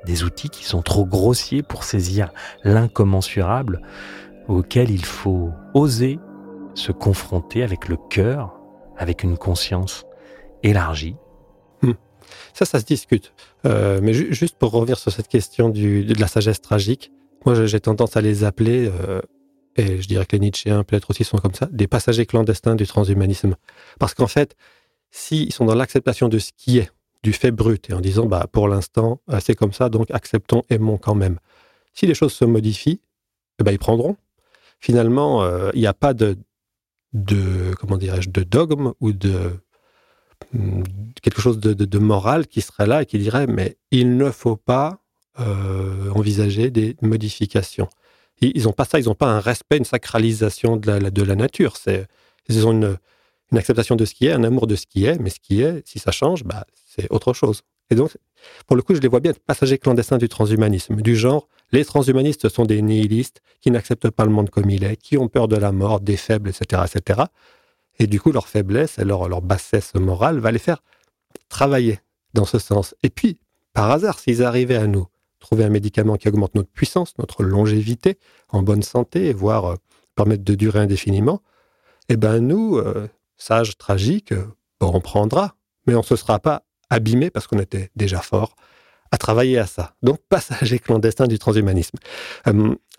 [0.05, 2.31] des outils qui sont trop grossiers pour saisir
[2.63, 3.81] l'incommensurable,
[4.47, 6.19] auquel il faut oser
[6.73, 8.59] se confronter avec le cœur,
[8.97, 10.05] avec une conscience
[10.63, 11.15] élargie.
[11.81, 11.93] Hmm.
[12.53, 13.33] Ça, ça se discute.
[13.65, 17.11] Euh, mais juste pour revenir sur cette question de la sagesse tragique,
[17.45, 19.21] moi j'ai tendance à les appeler euh,
[19.75, 22.85] et je dirais que les Nietzschéens peut-être aussi sont comme ça, des passagers clandestins du
[22.85, 23.55] transhumanisme.
[23.97, 24.55] Parce qu'en fait,
[25.11, 26.91] s'ils sont dans l'acceptation de ce qui est,
[27.23, 30.63] du fait brut, et en disant, bah, pour l'instant, euh, c'est comme ça, donc acceptons,
[30.69, 31.39] aimons quand même.
[31.93, 33.01] Si les choses se modifient,
[33.59, 34.15] eh ben, ils prendront.
[34.79, 36.37] Finalement, euh, il n'y a pas de,
[37.13, 39.51] de comment dirais-je, de dogme ou de
[40.53, 40.83] mm,
[41.21, 44.55] quelque chose de, de, moral qui serait là et qui dirait, mais il ne faut
[44.55, 44.99] pas
[45.39, 47.89] euh, envisager des modifications
[48.41, 51.35] ils n'ont pas ça, ils n'ont pas un respect, une sacralisation de la, de la
[51.35, 51.77] nature.
[51.77, 52.07] C'est,
[52.47, 52.97] ils ont une,
[53.51, 55.61] une, acceptation de ce qui est, un amour de ce qui est, mais ce qui
[55.61, 57.61] est, si ça change, bah, c'est autre chose.
[57.89, 58.15] Et donc,
[58.67, 62.49] pour le coup, je les vois bien passagers clandestins du transhumanisme, du genre, les transhumanistes
[62.49, 65.55] sont des nihilistes qui n'acceptent pas le monde comme il est, qui ont peur de
[65.55, 67.21] la mort, des faibles, etc., etc.
[67.99, 70.81] Et du coup, leur faiblesse et leur, leur bassesse morale va les faire
[71.49, 71.99] travailler
[72.33, 72.95] dans ce sens.
[73.03, 73.39] Et puis,
[73.73, 75.07] par hasard, s'ils arrivaient à nous
[75.39, 78.17] trouver un médicament qui augmente notre puissance, notre longévité,
[78.49, 79.75] en bonne santé, voire euh,
[80.15, 81.41] permettre de durer indéfiniment,
[82.09, 83.07] eh ben nous, euh,
[83.39, 84.45] sages, tragiques, euh,
[84.81, 85.55] on prendra,
[85.87, 88.55] mais on ne se sera pas abîmé parce qu'on était déjà fort
[89.11, 89.95] à travailler à ça.
[90.03, 91.97] Donc, passager clandestin du transhumanisme.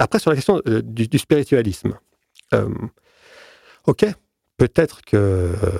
[0.00, 1.94] après, sur la question du, du, spiritualisme.
[3.86, 4.06] ok,
[4.60, 5.16] peut-être que,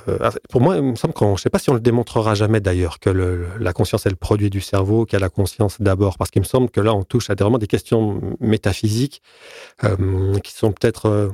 [0.08, 2.34] euh, pour moi, il me semble qu'on, je ne sais pas si on le démontrera
[2.34, 5.82] jamais d'ailleurs, que la conscience est le produit du cerveau, qu'il y a la conscience
[5.82, 9.20] d'abord, parce qu'il me semble que là, on touche à des, vraiment des questions métaphysiques
[9.84, 11.28] euh, qui sont peut-être euh,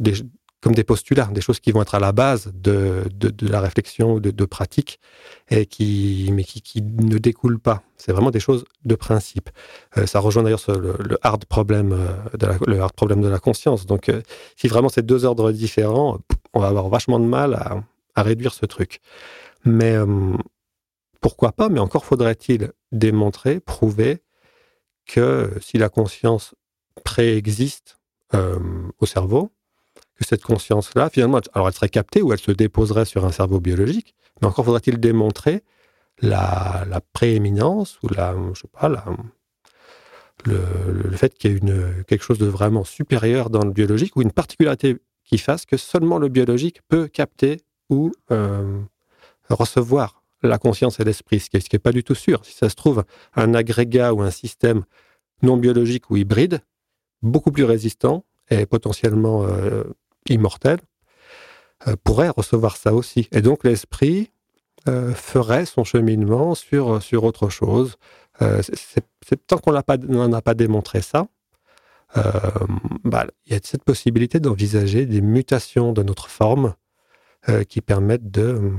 [0.00, 0.14] des,
[0.60, 4.18] comme des postulats, des choses qui vont être à la base de, de, la réflexion,
[4.18, 5.00] de, de pratique,
[5.48, 7.82] et qui, mais qui, qui ne découlent pas.
[7.96, 9.48] C'est vraiment des choses de principe.
[9.96, 13.86] Euh, ça rejoint d'ailleurs le, hard problème euh, de la, le hard de la conscience.
[13.86, 14.20] Donc, euh,
[14.56, 16.18] si vraiment c'est deux ordres différents,
[16.52, 17.82] on va avoir vachement de mal à,
[18.14, 19.00] à réduire ce truc.
[19.64, 19.94] Mais
[21.20, 24.22] pourquoi pas Mais encore faudrait-il démontrer, prouver
[25.06, 26.54] que si la conscience
[27.04, 27.98] préexiste
[28.32, 29.52] au cerveau,
[30.20, 33.58] que cette conscience-là, finalement, alors elle serait captée ou elle se déposerait sur un cerveau
[33.58, 35.62] biologique, mais encore faudrait-il démontrer
[36.20, 38.88] la, prééminence ou la, je sais pas,
[40.44, 44.22] le, fait qu'il y ait une, quelque chose de vraiment supérieur dans le biologique ou
[44.22, 48.80] une particularité qui fasse que seulement le biologique peut capter ou euh,
[49.48, 52.44] recevoir la conscience et l'esprit, ce qui n'est pas du tout sûr.
[52.44, 53.04] Si ça se trouve,
[53.34, 54.84] un agrégat ou un système
[55.42, 56.60] non biologique ou hybride,
[57.22, 59.84] beaucoup plus résistant et potentiellement euh,
[60.34, 60.78] immortel,
[61.88, 63.28] euh, pourrait recevoir ça aussi.
[63.32, 64.30] Et donc l'esprit
[64.88, 67.96] euh, ferait son cheminement sur, sur autre chose.
[68.42, 68.60] Euh,
[69.46, 71.26] tant qu'on n'en a pas démontré ça,
[73.04, 76.74] bah, il y a cette possibilité d'envisager des mutations de notre forme
[77.68, 78.72] qui permettent de,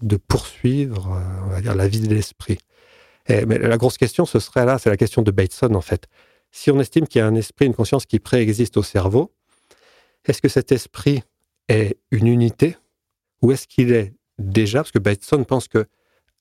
[0.00, 2.58] de poursuivre on va dire, la vie de l'esprit.
[3.28, 6.06] Mais la grosse question, ce serait là, c'est la question de Bateson en fait.
[6.52, 9.32] Si on estime qu'il y a un esprit, une conscience qui préexiste au cerveau,
[10.24, 11.22] est-ce que cet esprit
[11.68, 12.76] est une unité
[13.42, 15.86] ou est-ce qu'il est déjà, parce que Bateson pense que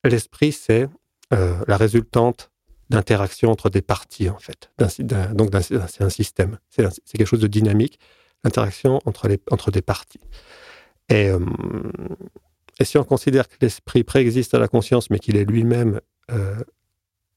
[0.03, 0.89] l'esprit, c'est
[1.33, 2.51] euh, la résultante
[2.89, 4.71] d'interaction entre des parties, en fait.
[5.33, 6.57] donc, c'est un système.
[6.69, 7.99] C'est quelque chose de dynamique,
[8.43, 10.21] l'interaction entre, entre des parties.
[11.09, 11.39] Et, euh,
[12.79, 16.55] et si on considère que l'esprit préexiste à la conscience, mais qu'il est lui-même euh,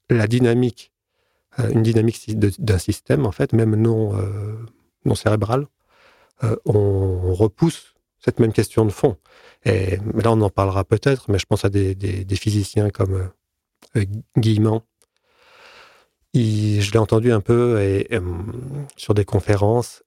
[0.09, 0.91] la dynamique,
[1.59, 4.17] une dynamique d'un système, en fait, même non,
[5.05, 5.67] non cérébral,
[6.45, 9.17] euh, on repousse cette même question de fond.
[9.65, 13.27] Et là, on en parlera peut-être, mais je pense à des, physiciens comme euh,
[13.97, 14.81] euh,
[16.35, 18.09] je l'ai entendu un peu et,
[18.97, 20.03] sur des conférences,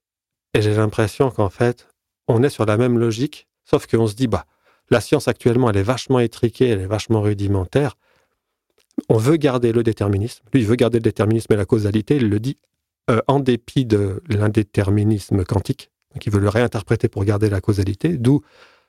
[0.53, 1.87] et j'ai l'impression qu'en fait,
[2.27, 4.45] on est sur la même logique, sauf qu'on se dit, bah,
[4.89, 7.97] la science actuellement, elle est vachement étriquée, elle est vachement rudimentaire.
[9.09, 10.43] on veut garder le déterminisme.
[10.53, 12.15] Lui, il veut garder le déterminisme et la causalité.
[12.17, 12.57] Il le dit
[13.09, 15.91] euh, en dépit de l'indéterminisme quantique.
[16.25, 18.17] Il veut le réinterpréter pour garder la causalité.
[18.17, 18.41] D'où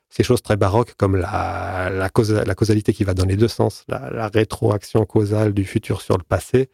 [0.09, 5.05] ces choses très baroques comme la, causalité qui va dans les deux sens, la, rétroaction
[5.05, 6.69] causale du futur sur le passé.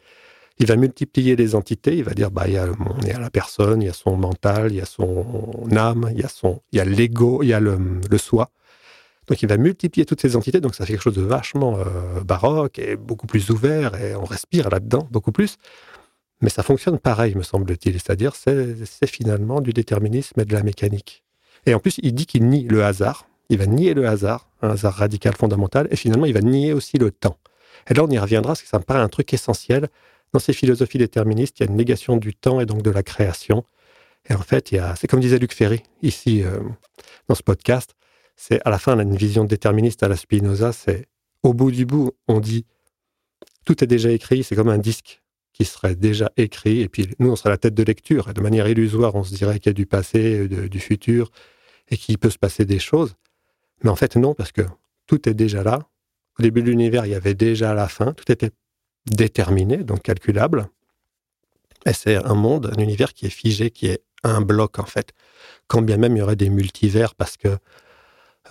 [0.60, 1.98] Il va multiplier les entités.
[1.98, 2.68] Il va dire, bah, il y a,
[3.02, 6.10] il y a la personne, il y a son mental, il y a son âme,
[6.12, 7.78] il y a son, il y a l'ego, il y a le,
[8.10, 8.52] le soi.
[9.28, 12.22] Donc il va multiplier toutes ces entités, donc ça fait quelque chose de vachement euh,
[12.24, 15.58] baroque et beaucoup plus ouvert, et on respire là-dedans beaucoup plus.
[16.44, 17.94] Mais ça fonctionne pareil, me semble-t-il.
[17.94, 21.24] C'est-à-dire, c'est finalement du déterminisme et de la mécanique.
[21.66, 23.30] Et en plus, il dit qu'il nie le hasard.
[23.48, 26.98] Il va nier le hasard, un hasard radical fondamental, et finalement, il va nier aussi
[26.98, 27.38] le temps.
[27.90, 29.88] Et là, on y reviendra, parce que ça me paraît un truc essentiel.
[30.34, 33.04] Dans ces philosophies déterministes, il y a une négation du temps et donc de la
[33.04, 33.64] création.
[34.30, 36.60] Et en fait, c'est comme disait Luc Ferry, ici, euh,
[37.30, 37.96] dans ce podcast,
[38.36, 41.08] c'est à la fin, on a une vision déterministe à la Spinoza, c'est
[41.42, 42.66] au bout du bout, on dit
[43.66, 45.23] tout est déjà écrit, c'est comme un disque
[45.54, 48.42] qui serait déjà écrit, et puis nous, on serait la tête de lecture, et de
[48.42, 51.32] manière illusoire, on se dirait qu'il y a du passé, du futur,
[51.90, 53.16] et qu'il peut se passer des choses.
[53.84, 54.64] Mais en fait, non, parce que
[55.06, 55.80] tout est déjà là.
[56.40, 58.52] Au début de l'univers, il y avait déjà la fin, tout était
[59.06, 60.68] déterminé, donc calculable.
[61.86, 65.12] Et c'est un monde, un univers qui est figé, qui est un bloc, en fait.
[65.68, 67.58] Quand bien même il y aurait des multivers, parce que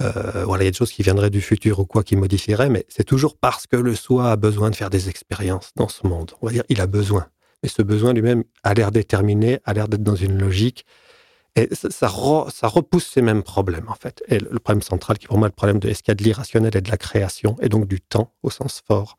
[0.00, 2.70] euh, voilà, il y a des choses qui viendraient du futur ou quoi qui modifieraient,
[2.70, 6.06] mais c'est toujours parce que le soi a besoin de faire des expériences dans ce
[6.06, 6.32] monde.
[6.40, 7.26] On va dire, il a besoin.
[7.62, 10.84] Mais ce besoin lui-même a l'air déterminé, a l'air d'être dans une logique.
[11.54, 14.22] Et ça, repousse ces mêmes problèmes, en fait.
[14.28, 16.14] Et le problème central, qui est pour moi le problème de est-ce qu'il y a
[16.14, 19.18] de l'irrationnel et de la création, et donc du temps au sens fort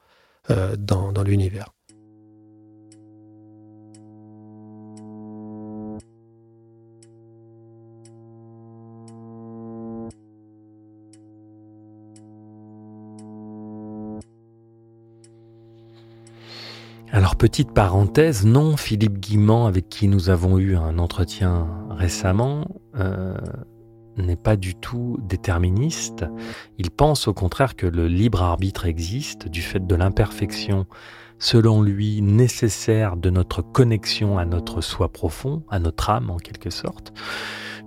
[0.49, 1.69] euh, dans, dans l'univers.
[17.13, 23.37] Alors petite parenthèse, non, Philippe Guimand, avec qui nous avons eu un entretien récemment, euh,
[24.17, 26.25] n'est pas du tout déterministe.
[26.79, 30.87] Il pense au contraire que le libre arbitre existe du fait de l'imperfection,
[31.37, 36.71] selon lui, nécessaire de notre connexion à notre soi profond, à notre âme en quelque
[36.71, 37.13] sorte.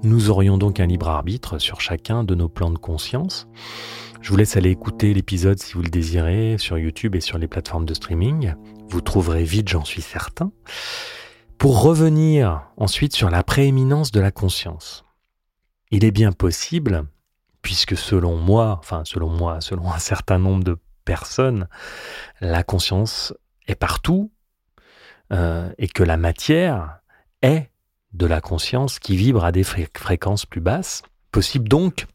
[0.04, 3.48] Nous aurions donc un libre arbitre sur chacun de nos plans de conscience.
[4.20, 7.48] Je vous laisse aller écouter l'épisode si vous le désirez sur YouTube et sur les
[7.48, 8.54] plateformes de streaming.
[8.88, 10.52] Vous trouverez vite, j'en suis certain.
[11.58, 15.04] Pour revenir ensuite sur la prééminence de la conscience.
[15.90, 17.06] Il est bien possible,
[17.62, 21.68] puisque selon moi, enfin selon moi, selon un certain nombre de personnes,
[22.40, 23.32] la conscience
[23.66, 24.30] est partout
[25.32, 27.00] euh, et que la matière
[27.42, 27.70] est
[28.12, 31.02] de la conscience qui vibre à des fréquences plus basses.
[31.32, 32.06] Possible donc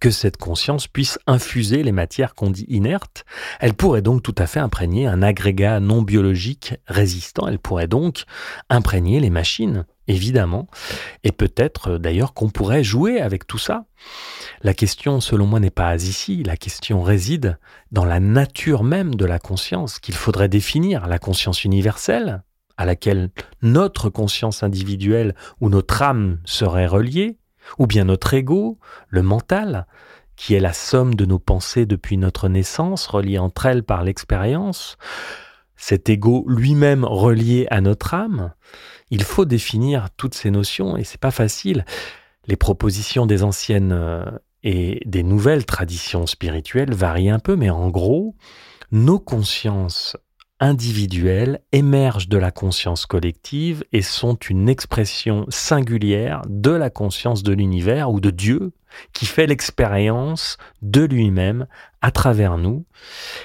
[0.00, 3.24] que cette conscience puisse infuser les matières qu'on dit inertes.
[3.60, 7.48] Elle pourrait donc tout à fait imprégner un agrégat non biologique résistant.
[7.48, 8.24] Elle pourrait donc
[8.68, 10.68] imprégner les machines, évidemment.
[11.24, 13.86] Et peut-être euh, d'ailleurs qu'on pourrait jouer avec tout ça.
[14.62, 16.42] La question, selon moi, n'est pas ici.
[16.42, 17.58] La question réside
[17.90, 21.06] dans la nature même de la conscience qu'il faudrait définir.
[21.06, 22.42] La conscience universelle,
[22.76, 23.30] à laquelle
[23.62, 27.38] notre conscience individuelle ou notre âme serait reliée,
[27.78, 28.78] ou bien notre ego,
[29.08, 29.86] le mental,
[30.36, 34.96] qui est la somme de nos pensées depuis notre naissance, reliées entre elles par l'expérience,
[35.76, 38.52] cet ego lui-même relié à notre âme,
[39.10, 41.84] il faut définir toutes ces notions et c'est pas facile.
[42.46, 44.24] Les propositions des anciennes euh,
[44.62, 48.34] et des nouvelles traditions spirituelles varient un peu, mais en gros,
[48.90, 50.16] nos consciences
[50.60, 57.52] individuelles émergent de la conscience collective et sont une expression singulière de la conscience de
[57.52, 58.72] l'univers ou de Dieu
[59.12, 61.66] qui fait l'expérience de lui-même
[62.00, 62.84] à travers nous.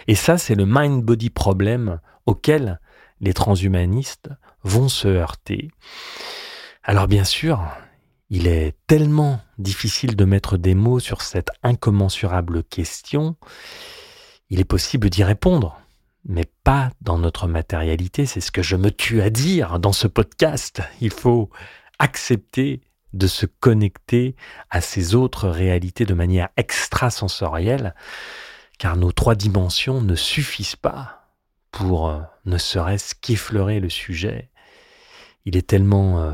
[0.07, 2.79] Et ça, c'est le mind-body problème auquel
[3.19, 4.29] les transhumanistes
[4.63, 5.69] vont se heurter.
[6.83, 7.61] Alors bien sûr,
[8.29, 13.35] il est tellement difficile de mettre des mots sur cette incommensurable question,
[14.49, 15.79] il est possible d'y répondre
[16.25, 18.25] mais pas dans notre matérialité.
[18.25, 20.81] C'est ce que je me tue à dire dans ce podcast.
[21.01, 21.49] Il faut
[21.99, 22.81] accepter
[23.13, 24.35] de se connecter
[24.69, 27.93] à ces autres réalités de manière extrasensorielle,
[28.79, 31.29] car nos trois dimensions ne suffisent pas
[31.71, 34.49] pour euh, ne serait-ce qu'effleurer le sujet.
[35.45, 36.31] Il est tellement euh,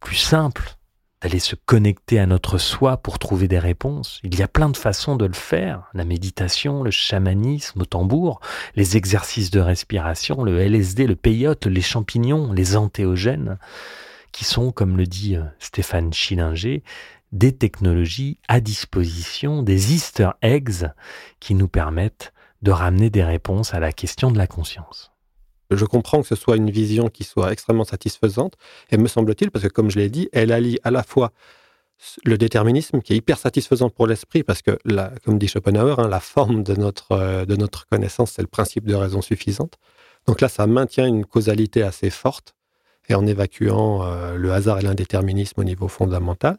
[0.00, 0.77] plus simple
[1.20, 4.20] d'aller se connecter à notre soi pour trouver des réponses.
[4.22, 5.88] Il y a plein de façons de le faire.
[5.94, 8.40] La méditation, le chamanisme au tambour,
[8.76, 13.58] les exercices de respiration, le LSD, le peyote, les champignons, les antéogènes,
[14.32, 16.82] qui sont, comme le dit euh, Stéphane Schillinger,
[17.32, 20.90] des technologies à disposition, des easter eggs
[21.40, 25.12] qui nous permettent de ramener des réponses à la question de la conscience.
[25.70, 28.54] Je comprends que ce soit une vision qui soit extrêmement satisfaisante,
[28.90, 31.32] et me semble-t-il, parce que comme je l'ai dit, elle allie à la fois
[32.24, 34.78] le déterminisme qui est hyper satisfaisant pour l'esprit, parce que,
[35.24, 38.86] comme dit Schopenhauer, hein, la forme de notre, euh, de notre connaissance, c'est le principe
[38.86, 39.74] de raison suffisante.
[40.26, 42.54] Donc là, ça maintient une causalité assez forte,
[43.08, 46.58] et en évacuant euh, le hasard et l'indéterminisme au niveau fondamental.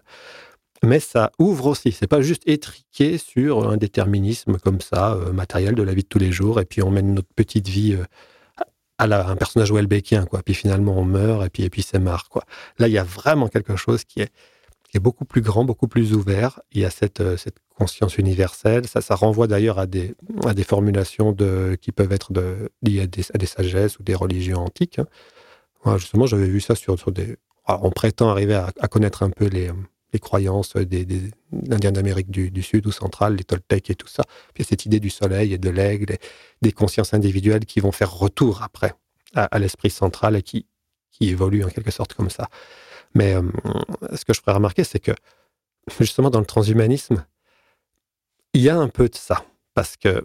[0.84, 5.76] Mais ça ouvre aussi, c'est pas juste étriqué sur un déterminisme comme ça, euh, matériel
[5.76, 7.98] de la vie de tous les jours, et puis on mène notre petite vie
[9.00, 10.42] un personnage Welbeckien, quoi.
[10.44, 12.44] Puis finalement, on meurt et puis, et puis c'est marre, quoi.
[12.78, 14.32] Là, il y a vraiment quelque chose qui est,
[14.94, 16.60] est beaucoup plus grand, beaucoup plus ouvert.
[16.72, 18.88] Il y a cette, euh, cette conscience universelle.
[18.88, 22.32] Ça, ça renvoie d'ailleurs à des, à des formulations de, qui peuvent être
[22.82, 25.00] liées à des, sagesses ou des religions antiques.
[25.86, 25.98] Hein.
[25.98, 27.38] justement, j'avais vu ça sur, sur des.
[27.68, 29.72] on prétend arriver à, à, connaître un peu les,
[30.14, 31.32] les croyances des,
[31.70, 34.24] Indiens d'Amérique du, Sud ou centrale, les Toltecs et tout ça.
[34.54, 36.18] Puis cette idée du soleil et de l'aigle,
[36.62, 38.94] des consciences individuelles qui vont faire retour après
[39.36, 40.66] à, l'esprit central et qui,
[41.12, 42.50] qui évoluent en quelque sorte comme ça.
[43.14, 43.44] Mais euh,
[44.16, 45.12] ce que je pourrais remarquer, c'est que
[46.00, 47.26] justement dans le transhumanisme,
[48.54, 49.46] il y a un peu de ça.
[49.74, 50.24] Parce que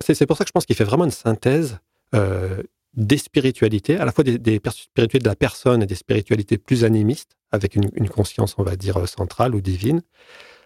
[0.00, 1.78] c'est pour ça que je pense qu'il fait vraiment une synthèse
[2.14, 2.62] euh,
[2.94, 7.36] des spiritualités, à la fois des, spiritualités de la personne et des spiritualités plus animistes,
[7.50, 10.02] avec une, conscience, on va dire, centrale ou divine,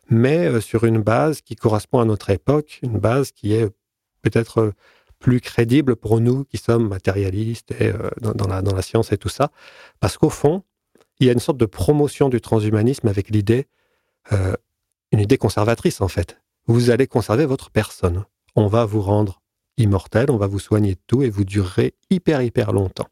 [0.08, 3.68] mais euh, sur une base qui correspond à notre époque, une base qui est
[4.22, 4.72] peut-être
[5.18, 9.50] plus crédible pour nous qui sommes matérialistes et euh, dans, la, science et tout ça.
[10.00, 10.62] Parce qu'au fond,
[11.18, 13.66] il y a une sorte de promotion du transhumanisme avec l'idée,
[14.32, 14.54] euh,
[15.12, 16.40] une idée conservatrice en fait.
[16.66, 18.24] Vous allez conserver votre personne.
[18.54, 19.40] On va vous rendre
[19.76, 23.08] immortel, on va vous soigner de tout et vous durerez hyper, hyper longtemps.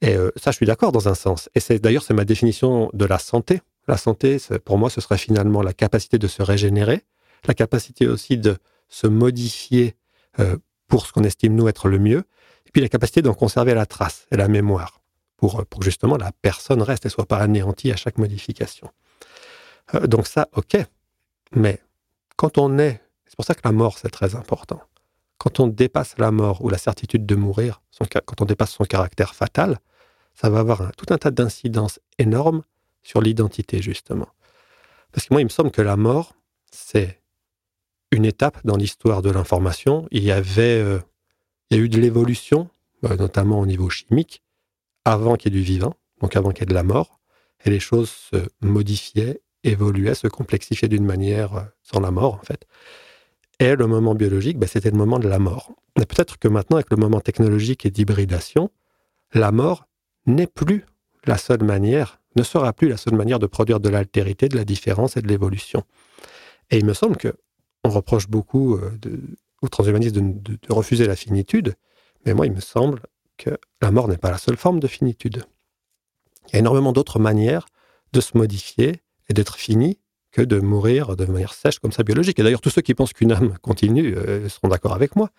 [0.00, 1.48] Et euh, ça, je suis d'accord dans un sens.
[1.54, 3.60] Et c'est d'ailleurs, c'est ma définition de la santé.
[3.88, 7.02] La santé, pour moi, ce serait finalement la capacité de se régénérer,
[7.46, 8.56] la capacité aussi de
[8.88, 9.96] se modifier
[10.40, 10.56] euh,
[10.88, 12.24] pour ce qu'on estime nous être le mieux,
[12.66, 15.00] et puis la capacité d'en conserver la trace et la mémoire,
[15.36, 18.90] pour, pour que justement la personne reste et soit pas anéantie à chaque modification.
[19.94, 20.76] Euh, donc ça, ok.
[21.52, 21.80] Mais
[22.36, 24.80] quand on est, c'est pour ça que la mort, c'est très important.
[25.44, 27.82] Quand on dépasse la mort ou la certitude de mourir,
[28.24, 29.78] quand on dépasse son caractère fatal,
[30.34, 32.62] ça va avoir tout un tas d'incidences énormes
[33.02, 34.28] sur l'identité, justement.
[35.12, 36.32] Parce que moi, il me semble que la mort,
[36.72, 37.20] c'est
[38.10, 40.08] une étape dans l'histoire de l'information.
[40.12, 40.98] Il y avait, euh,
[41.68, 42.70] il y a eu de l'évolution,
[43.04, 44.42] euh, notamment au niveau chimique,
[45.04, 47.20] avant qu'il y ait du vivant, donc avant qu'il y ait de la mort,
[47.66, 52.44] et les choses se modifiaient, évoluaient, se complexifiaient d'une manière euh, sans la mort, en
[52.44, 52.66] fait.
[53.60, 55.72] Et le moment biologique, ben, c'était le moment de la mort.
[55.96, 58.70] Mais peut-être que maintenant, avec le moment technologique et d'hybridation,
[59.32, 59.86] la mort
[60.26, 60.84] n'est plus
[61.24, 64.64] la seule manière, ne sera plus la seule manière de produire de l'altérité, de la
[64.64, 65.84] différence et de l'évolution.
[66.70, 67.34] Et il me semble que
[67.84, 69.20] on reproche beaucoup euh, de,
[69.62, 71.74] aux transhumanistes de, refuser la finitude,
[72.24, 73.02] mais moi, il me semble
[73.36, 75.44] que la mort n'est pas la seule forme de finitude.
[76.48, 77.66] Il y a énormément d'autres manières
[78.12, 79.98] de se modifier et d'être fini
[80.34, 82.38] que de mourir de manière sèche comme ça biologique.
[82.38, 85.30] Et d'ailleurs, tous ceux qui pensent qu'une âme continue euh, seront d'accord avec moi.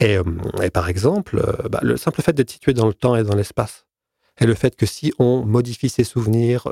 [0.00, 0.24] Et, euh,
[0.72, 3.86] par exemple, bah, le simple fait d'être situé dans le temps et dans l'espace,
[4.40, 6.68] et le fait que si on modifie ses souvenirs,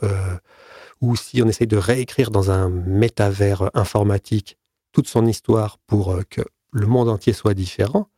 [1.03, 4.57] ou si on essaye de réécrire dans un métavers informatique
[4.93, 8.09] toute son histoire pour euh, que le monde entier soit différent,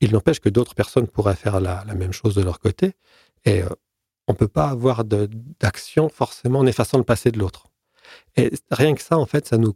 [0.00, 2.94] il n'empêche que d'autres personnes pourraient faire la, même chose de leur côté.
[3.44, 3.68] Et euh,
[4.28, 7.66] on ne peut pas avoir d'action forcément en effaçant le passé de l'autre.
[8.36, 9.74] Et rien que ça, en fait, ça nous,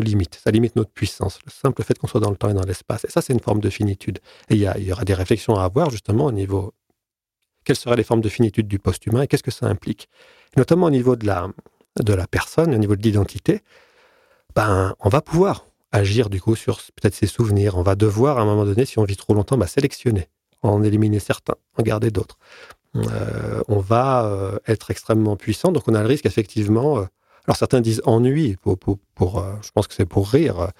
[0.00, 0.40] limite.
[0.42, 1.38] Ça limite notre puissance.
[1.44, 3.04] Le simple fait qu'on soit dans le temps et dans l'espace.
[3.04, 4.18] Et ça, c'est une forme de finitude.
[4.48, 6.74] Et il y, aura des réflexions à avoir justement au niveau
[7.64, 10.08] quelles seraient les formes de finitude du post-humain et qu'est-ce que ça implique?
[10.56, 11.48] Notamment au niveau de la,
[12.02, 13.60] de la personne, au niveau de l'identité,
[14.54, 17.76] ben, on va pouvoir agir du coup sur peut-être ses souvenirs.
[17.76, 20.28] On va devoir à un moment donné, si on vit trop longtemps, bah, sélectionner,
[20.62, 22.38] en éliminer certains, en garder d'autres.
[22.96, 27.06] Euh, on va euh, être extrêmement puissant, donc on a le risque effectivement.
[27.48, 30.70] Euh, alors certains disent ennui, pour, pour, je pense que c'est pour rire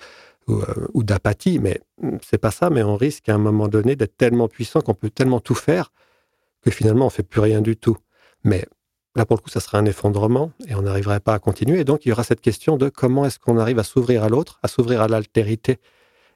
[0.47, 0.61] ou,
[0.95, 1.81] ou d'apathie, mais
[2.23, 2.71] c'est pas ça.
[2.71, 5.93] Mais on risque à un moment donné d'être tellement puissant qu'on peut tellement tout faire
[6.63, 7.97] que finalement on fait plus rien du tout.
[8.45, 8.67] Mais
[9.19, 11.81] Là, pour le coup, ça serait un effondrement et on n'arriverait pas à continuer.
[11.81, 14.29] Et donc, il y aura cette question de comment est-ce qu'on arrive à s'ouvrir à
[14.29, 15.79] l'autre, à s'ouvrir à l'altérité.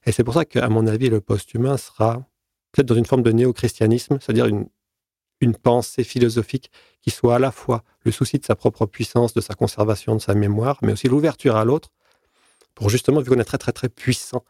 [0.05, 2.25] Et c'est pour ça qu'à mon avis, le post-humain sera
[2.73, 4.67] peut-être dans une forme de néo-christianisme, c'est-à-dire une,
[5.43, 6.71] une pensée philosophique
[7.03, 10.21] qui soit à la fois le souci de sa propre puissance, de sa conservation, de
[10.21, 11.91] sa mémoire, mais aussi l'ouverture à l'autre,
[12.75, 14.45] pour justement, vu qu'on est très, très, très puissant,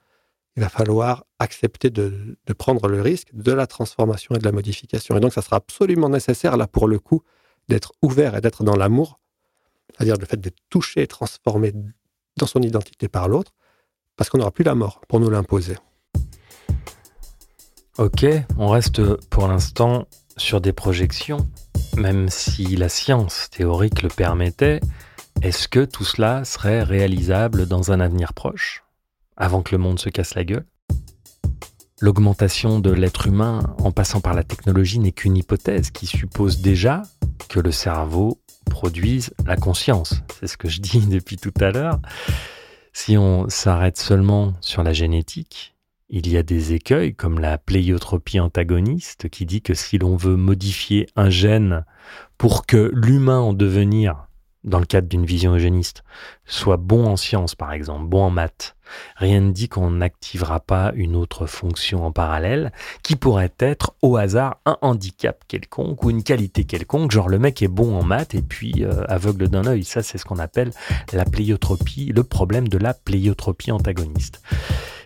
[0.56, 5.16] il va falloir accepter de, prendre le risque de la transformation et de la modification.
[5.16, 7.22] Et donc, ça sera absolument nécessaire, là, pour le coup,
[7.68, 9.18] d'être ouvert et d'être dans l'amour,
[9.90, 11.72] c'est-à-dire le fait d'être touché et transformé
[12.36, 13.52] dans son identité par l'autre,
[14.16, 15.76] parce qu'on n'aura plus la mort pour nous l'imposer.
[17.98, 18.24] Ok,
[18.56, 21.48] on reste pour l'instant sur des projections.
[21.96, 24.80] Même si la science théorique le permettait,
[25.42, 28.84] est-ce que tout cela serait réalisable dans un avenir proche,
[29.36, 30.66] avant que le monde se casse la gueule?
[32.00, 37.02] L'augmentation de l'être humain en passant par la technologie n'est qu'une hypothèse qui suppose déjà
[37.48, 40.22] que le cerveau produise la conscience.
[40.40, 42.00] C'est ce que je dis depuis tout à l'heure.
[42.92, 45.71] Si on s'arrête seulement sur la génétique,
[46.12, 50.36] il y a des écueils comme la pléiotropie antagoniste qui dit que si l'on veut
[50.36, 51.86] modifier un gène
[52.36, 54.26] pour que l'humain en devenir
[54.62, 56.04] dans le cadre d'une vision eugéniste,
[56.44, 58.76] soit bon en sciences par exemple, bon en maths,
[59.16, 64.18] rien ne dit qu'on n'activera pas une autre fonction en parallèle qui pourrait être au
[64.18, 68.34] hasard un handicap quelconque ou une qualité quelconque, genre le mec est bon en maths
[68.34, 69.82] et puis euh, aveugle d'un œil.
[69.82, 70.72] Ça c'est ce qu'on appelle
[71.14, 74.42] la pléiotropie, le problème de la pléiotropie antagoniste.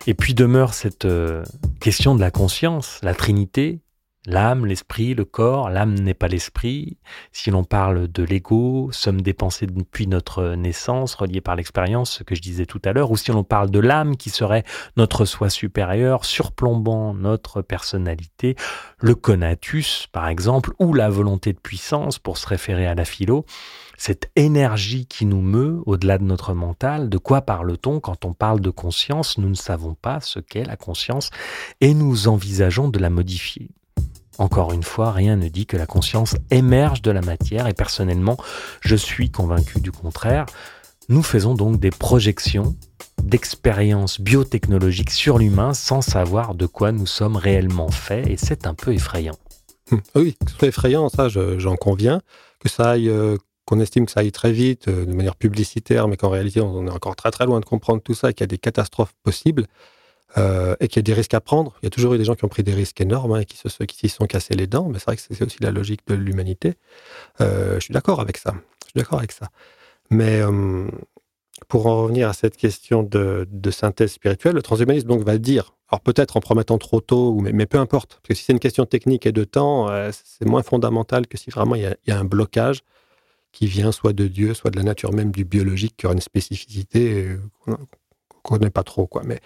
[0.05, 1.43] Et puis demeure cette euh,
[1.79, 3.81] question de la conscience, la Trinité,
[4.29, 6.97] L'âme, l'esprit, le corps, l'âme n'est pas l'esprit.
[7.31, 12.35] Si l'on parle de l'ego, sommes dépensés depuis notre naissance, reliés par l'expérience, ce que
[12.35, 14.65] je disais tout à l'heure, ou si l'on parle de l'âme qui serait
[14.97, 18.57] notre soi supérieur, surplombant notre personnalité,
[18.99, 23.45] le conatus, par exemple, ou la volonté de puissance, pour se référer à la philo,
[23.97, 28.61] cette énergie qui nous meut au-delà de notre mental, de quoi parle-t-on quand on parle
[28.61, 29.37] de conscience?
[29.37, 31.31] Nous ne savons pas ce qu'est la conscience
[31.81, 33.69] et nous envisageons de la modifier.
[34.37, 38.37] Encore une fois, rien ne dit que la conscience émerge de la matière et personnellement,
[38.81, 40.45] je suis convaincu du contraire.
[41.09, 42.75] Nous faisons donc des projections
[43.23, 48.75] d'expériences biotechnologiques sur l'humain sans savoir de quoi nous sommes réellement faits et c'est un
[48.75, 49.37] peu effrayant.
[49.91, 52.21] Hum, oui, que ce soit effrayant, ça j'en conviens.
[52.59, 53.37] Que ça aille, euh,
[53.67, 56.87] qu'on estime que ça aille très vite euh, de manière publicitaire, mais qu'en réalité on
[56.87, 59.13] est encore très très loin de comprendre tout ça et qu'il y a des catastrophes
[59.21, 59.67] possibles.
[60.37, 61.73] Euh, et qu'il y a des risques à prendre.
[61.81, 63.45] Il y a toujours eu des gens qui ont pris des risques énormes hein, et
[63.45, 66.01] qui se qui sont cassés les dents, mais c'est vrai que c'est aussi la logique
[66.05, 66.73] de l'humanité.
[67.39, 68.53] Euh, je suis d'accord avec ça.
[68.83, 69.47] Je suis d'accord avec ça.
[70.09, 70.41] Mais
[71.69, 76.01] pour en revenir à cette question de, synthèse spirituelle, le transhumanisme donc va dire, alors
[76.01, 79.25] peut-être en promettant trop tôt, mais, peu importe, parce que si c'est une question technique
[79.25, 82.83] et de temps, c'est moins fondamental que si vraiment il y, a, un blocage
[83.57, 86.21] qui vient soit de Dieu, soit de la nature même du biologique, qui aura une
[86.21, 87.35] spécificité
[87.65, 87.77] qu'on ne
[88.43, 89.07] connaît pas trop.
[89.07, 89.23] Quoi.
[89.25, 89.39] Mais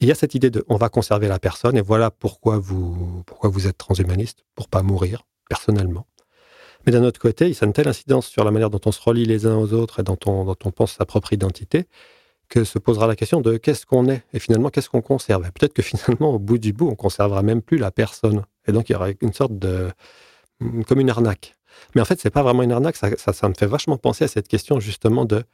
[0.00, 3.22] il y a cette idée de on va conserver la personne et voilà pourquoi vous,
[3.26, 6.06] pourquoi vous êtes transhumaniste, pour pas mourir, personnellement.
[6.86, 9.02] Mais d'un autre côté, il a une telle incidence sur la manière dont on se
[9.02, 11.84] relie les uns aux autres et dont on, dont on pense sa propre identité
[12.48, 15.42] que se posera la question de qu'est-ce qu'on est et finalement qu'est-ce qu'on conserve.
[15.52, 18.46] Peut-être que finalement, au bout du bout, on conservera même plus la personne.
[18.66, 19.90] Et donc, il y aura une sorte de.
[20.86, 21.53] comme une arnaque.
[21.94, 24.28] Mais en fait, c'est pas vraiment une arnaque, ça, ça me fait vachement penser à
[24.28, 25.44] cette question justement de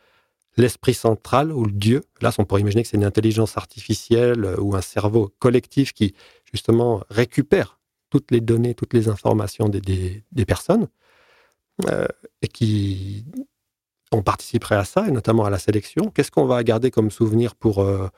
[0.57, 2.03] l'esprit central ou le Dieu.
[2.21, 6.15] Là, on pourrait imaginer que c'est une intelligence artificielle euh, ou un cerveau collectif qui,
[6.53, 7.79] justement, récupère
[8.11, 10.89] toutes les données, toutes les informations des, personnes
[11.89, 12.07] euh,
[12.43, 13.25] et qui
[14.13, 16.11] on participerait à ça, et notamment à la sélection.
[16.11, 18.09] Qu'est-ce qu'on va garder comme souvenir pour, euh,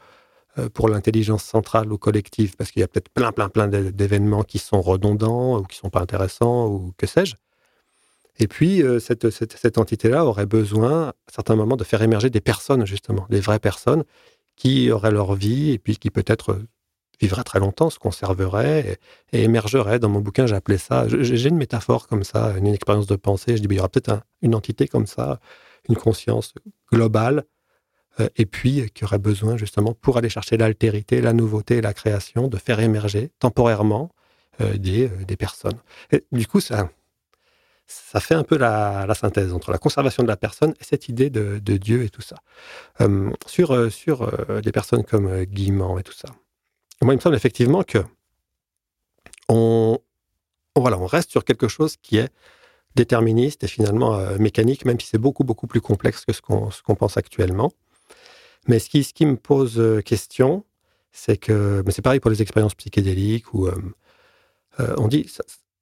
[0.73, 2.57] pour l'intelligence centrale ou collective?
[2.57, 5.91] Parce qu'il y a peut-être plein, plein, plein d'événements qui sont redondants ou qui sont
[5.91, 7.35] pas intéressants ou que sais-je.
[8.39, 12.41] Et puis, euh, cette, cette, entité-là aurait besoin, à certains moments, de faire émerger des
[12.41, 14.05] personnes, justement, des vraies personnes
[14.57, 16.67] qui auraient leur vie et puis qui peut-être euh,
[17.21, 18.99] vivraient très longtemps, se conserveraient
[19.33, 19.99] et, émergeraient.
[19.99, 23.57] Dans mon bouquin, j'ai appelé ça, j'ai une métaphore comme ça, une, expérience de pensée.
[23.57, 25.39] Je dis, bah, il y aura peut-être une entité comme ça,
[25.89, 26.55] une conscience
[26.91, 27.45] globale,
[28.21, 32.49] euh, et puis qui aurait besoin, justement, pour aller chercher l'altérité, la nouveauté la création,
[32.49, 34.11] de faire émerger temporairement
[34.77, 35.81] des, des personnes.
[36.13, 36.91] Et du coup, ça
[37.87, 41.31] ça fait un peu la, synthèse entre la conservation de la personne et cette idée
[41.31, 42.37] de, Dieu et tout ça.
[43.01, 46.29] Euh, sur euh, sur euh, des personnes comme Guimand et tout ça.
[47.01, 47.99] Moi, il me semble effectivement que
[49.49, 49.99] on,
[50.77, 52.31] voilà, on reste sur quelque chose qui est
[52.95, 57.17] déterministe et finalement mécanique, même si c'est beaucoup, beaucoup plus complexe que ce qu'on pense
[57.17, 57.73] actuellement.
[58.69, 60.65] Mais ce qui, ce qui me pose question,
[61.11, 63.69] c'est que, mais c'est pareil pour les expériences psychédéliques où
[64.79, 65.27] on dit,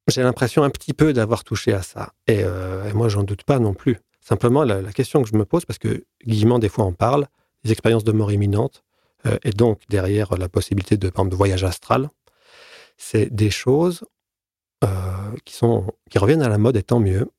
[0.09, 2.13] j'ai l'impression un petit peu d'avoir touché à ça.
[2.27, 3.99] Et, euh, moi, j'en doute pas non plus.
[4.21, 7.27] Simplement, la, question que je me pose, parce que Guillemant, des fois, en parle,
[7.65, 8.85] des expériences de mort imminente,
[9.27, 12.09] euh, et donc derrière la possibilité de, de voyage astral,
[12.97, 14.05] c'est des choses
[14.85, 14.89] euh,
[15.45, 17.31] qui, reviennent à la mode, et tant mieux.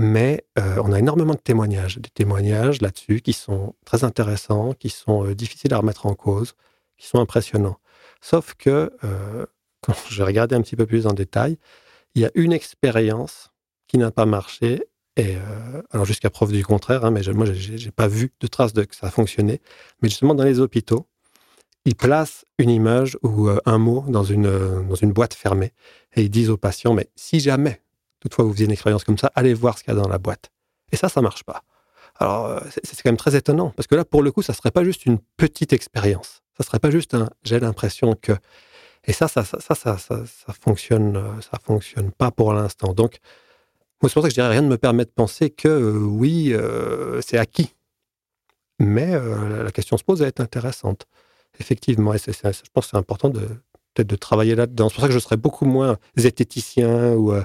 [0.00, 4.88] Mais euh, on a énormément de témoignages, des témoignages là-dessus qui sont très intéressants, qui
[4.88, 6.54] sont difficiles à remettre en cause,
[6.96, 7.78] qui sont impressionnants.
[8.20, 8.90] Sauf que,
[9.82, 11.58] quand je regardé un petit peu plus en détail,
[12.14, 13.50] il y a une expérience
[13.88, 14.84] qui n'a pas marché.
[15.16, 18.46] Et euh, alors jusqu'à preuve du contraire, hein, mais je, moi j'ai pas vu de
[18.46, 19.60] traces de que ça a fonctionné.
[20.00, 21.06] Mais justement dans les hôpitaux,
[21.84, 25.72] ils placent une image ou euh, un mot dans une, euh, dans une boîte fermée
[26.16, 27.82] et ils disent aux patients, mais si jamais,
[28.20, 30.18] toutefois vous faisiez une expérience comme ça, allez voir ce qu'il y a dans la
[30.18, 30.50] boîte.
[30.92, 31.62] Et ça, ça marche pas.
[32.16, 34.84] Alors, c'est quand même très étonnant, parce que là, pour le coup, ça serait pas
[34.84, 36.42] juste une petite expérience.
[36.56, 38.32] Ça serait pas juste un j'ai l'impression que.
[39.06, 40.24] Et ça, ça, ça, ça, ça,
[40.60, 42.92] fonctionne, ça fonctionne pas pour l'instant.
[42.94, 43.18] Donc,
[44.00, 46.54] moi, c'est pour ça que je dirais rien ne me permet de penser que oui,
[47.20, 47.74] c'est acquis.
[48.78, 51.06] Mais la question se pose, elle est intéressante.
[51.58, 53.48] Effectivement, et je pense que c'est important de
[53.94, 54.88] peut-être de travailler là-dedans.
[54.88, 57.42] C'est pour ça que je serais beaucoup moins zététicien ou, euh,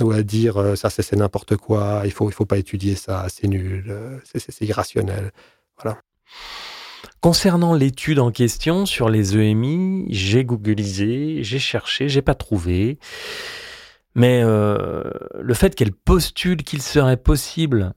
[0.00, 3.26] ou à dire euh, ça c'est n'importe quoi, il faut il faut pas étudier ça,
[3.28, 5.32] c'est nul, euh, c'est irrationnel.
[5.80, 6.00] Voilà.
[7.20, 12.98] Concernant l'étude en question sur les EMI, j'ai googlisé, j'ai cherché, j'ai pas trouvé.
[14.14, 17.94] Mais le fait qu'elle postule qu'il serait possible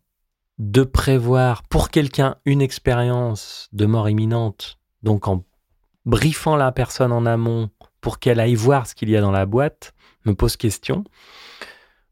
[0.57, 5.43] de prévoir pour quelqu'un une expérience de mort imminente donc en
[6.05, 7.69] briefant la personne en amont
[8.01, 9.93] pour qu'elle aille voir ce qu'il y a dans la boîte,
[10.25, 11.03] me pose question.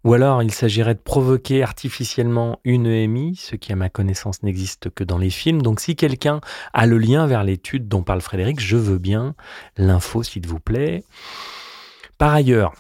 [0.08, 4.90] Ou alors il s'agirait de provoquer artificiellement une EMI, ce qui à ma connaissance n'existe
[4.90, 5.62] que dans les films.
[5.62, 6.40] Donc si quelqu'un
[6.72, 9.36] a le lien vers l'étude dont parle Frédéric, je veux bien
[9.76, 11.04] l'info s'il vous plaît.
[12.18, 12.72] Par ailleurs,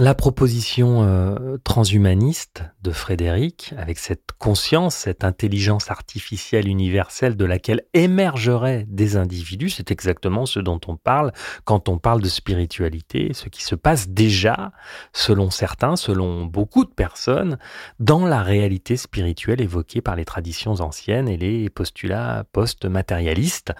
[0.00, 7.82] la proposition euh, transhumaniste de Frédéric, avec cette conscience, cette intelligence artificielle universelle de laquelle
[7.92, 11.32] émergeraient des individus, c'est exactement ce dont on parle
[11.64, 14.72] quand on parle de spiritualité, ce qui se passe déjà,
[15.12, 17.58] selon certains, selon beaucoup de personnes,
[17.98, 23.72] dans la réalité spirituelle évoquée par les traditions anciennes et les postulats post-matérialistes.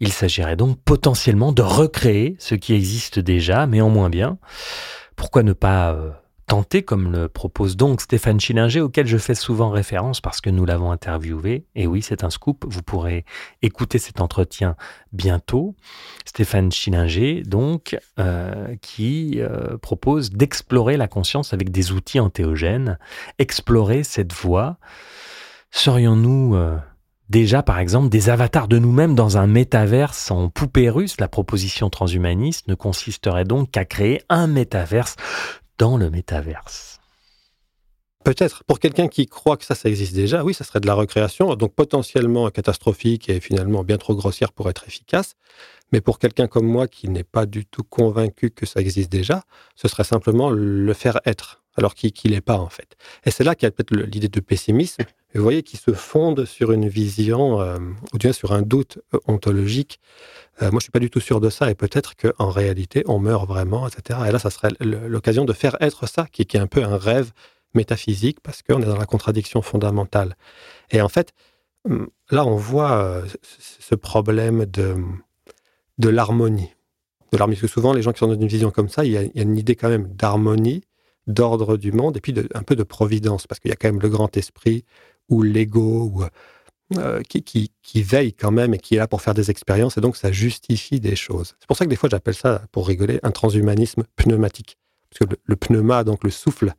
[0.00, 4.38] Il s'agirait donc potentiellement de recréer ce qui existe déjà, mais en moins bien
[5.16, 6.10] pourquoi ne pas euh,
[6.46, 10.64] tenter, comme le propose donc Stéphane Schillinger, auquel je fais souvent référence parce que nous
[10.64, 11.66] l'avons interviewé.
[11.74, 13.24] Et oui, c'est un scoop, vous pourrez
[13.62, 14.76] écouter cet entretien
[15.12, 15.74] bientôt.
[16.24, 22.98] Stéphane Schillinger, donc, euh, qui euh, propose d'explorer la conscience avec des outils antéogènes,
[23.38, 24.78] explorer cette voie.
[25.70, 26.56] Serions-nous
[27.28, 31.20] déjà, par exemple, des avatars de nous-mêmes dans un métaverse en poupée russe.
[31.20, 35.16] La proposition transhumaniste ne consisterait donc qu'à créer un métaverse
[35.78, 37.00] dans le métaverse.
[38.24, 38.64] Peut-être.
[38.64, 41.54] Pour quelqu'un qui croit que ça, ça existe déjà, oui, ça serait de la recréation,
[41.56, 45.34] donc potentiellement catastrophique et finalement bien trop grossière pour être efficace.
[45.92, 49.44] Mais pour quelqu'un comme moi qui n'est pas du tout convaincu que ça existe déjà,
[49.76, 52.96] ce serait simplement le faire être, alors qu'il n'est pas en fait.
[53.24, 55.04] Et c'est là qu'il y a peut-être l'idée de pessimisme
[55.38, 57.78] vous voyez, qui se fonde sur une vision, euh,
[58.12, 60.00] ou bien sur un doute euh, ontologique.
[60.62, 63.18] Euh, moi, je suis pas du tout sûr de ça, et peut-être qu'en réalité, on
[63.18, 64.20] meurt vraiment, etc.
[64.28, 67.32] Et là, ça serait l'occasion de faire être ça, qui, est un peu un rêve
[67.74, 70.36] métaphysique, parce qu'on est dans la contradiction fondamentale.
[70.90, 71.32] Et en fait,
[71.88, 74.96] hum, là, on voit ce problème de,
[75.98, 76.70] de l'harmonie.
[77.32, 79.12] De l'harmonie, parce que souvent, les gens qui sont dans une vision comme ça, il
[79.12, 80.84] y il y a une idée quand même d'harmonie,
[81.26, 84.00] d'ordre du monde, et puis un peu de providence, parce qu'il y a quand même
[84.00, 84.84] le grand esprit,
[85.28, 86.22] ou l'ego,
[86.98, 87.70] euh, qui,
[88.02, 91.00] veille quand même et qui est là pour faire des expériences, et donc ça justifie
[91.00, 91.56] des choses.
[91.58, 94.76] C'est pour ça que des fois j'appelle ça, pour rigoler, un transhumanisme pneumatique.
[95.08, 96.74] Parce que le, pneuma, donc le souffle,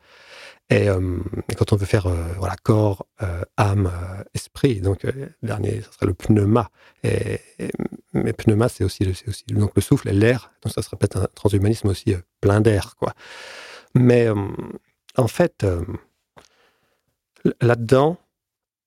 [0.70, 1.18] et, euh,
[1.58, 2.24] quand on veut faire euh,
[2.64, 3.08] corps,
[3.58, 3.91] âme,
[4.34, 5.06] esprit, donc
[5.41, 6.70] dernier, ce serait le pneuma.
[7.04, 7.39] Et,
[8.14, 11.28] mais pneuma, c'est aussi, aussi donc le souffle et l'air, donc ça serait peut-être un
[11.34, 12.96] transhumanisme aussi plein d'air.
[12.98, 13.14] quoi.
[13.96, 14.28] Mais
[15.18, 15.66] en fait,
[17.62, 18.18] là-dedans,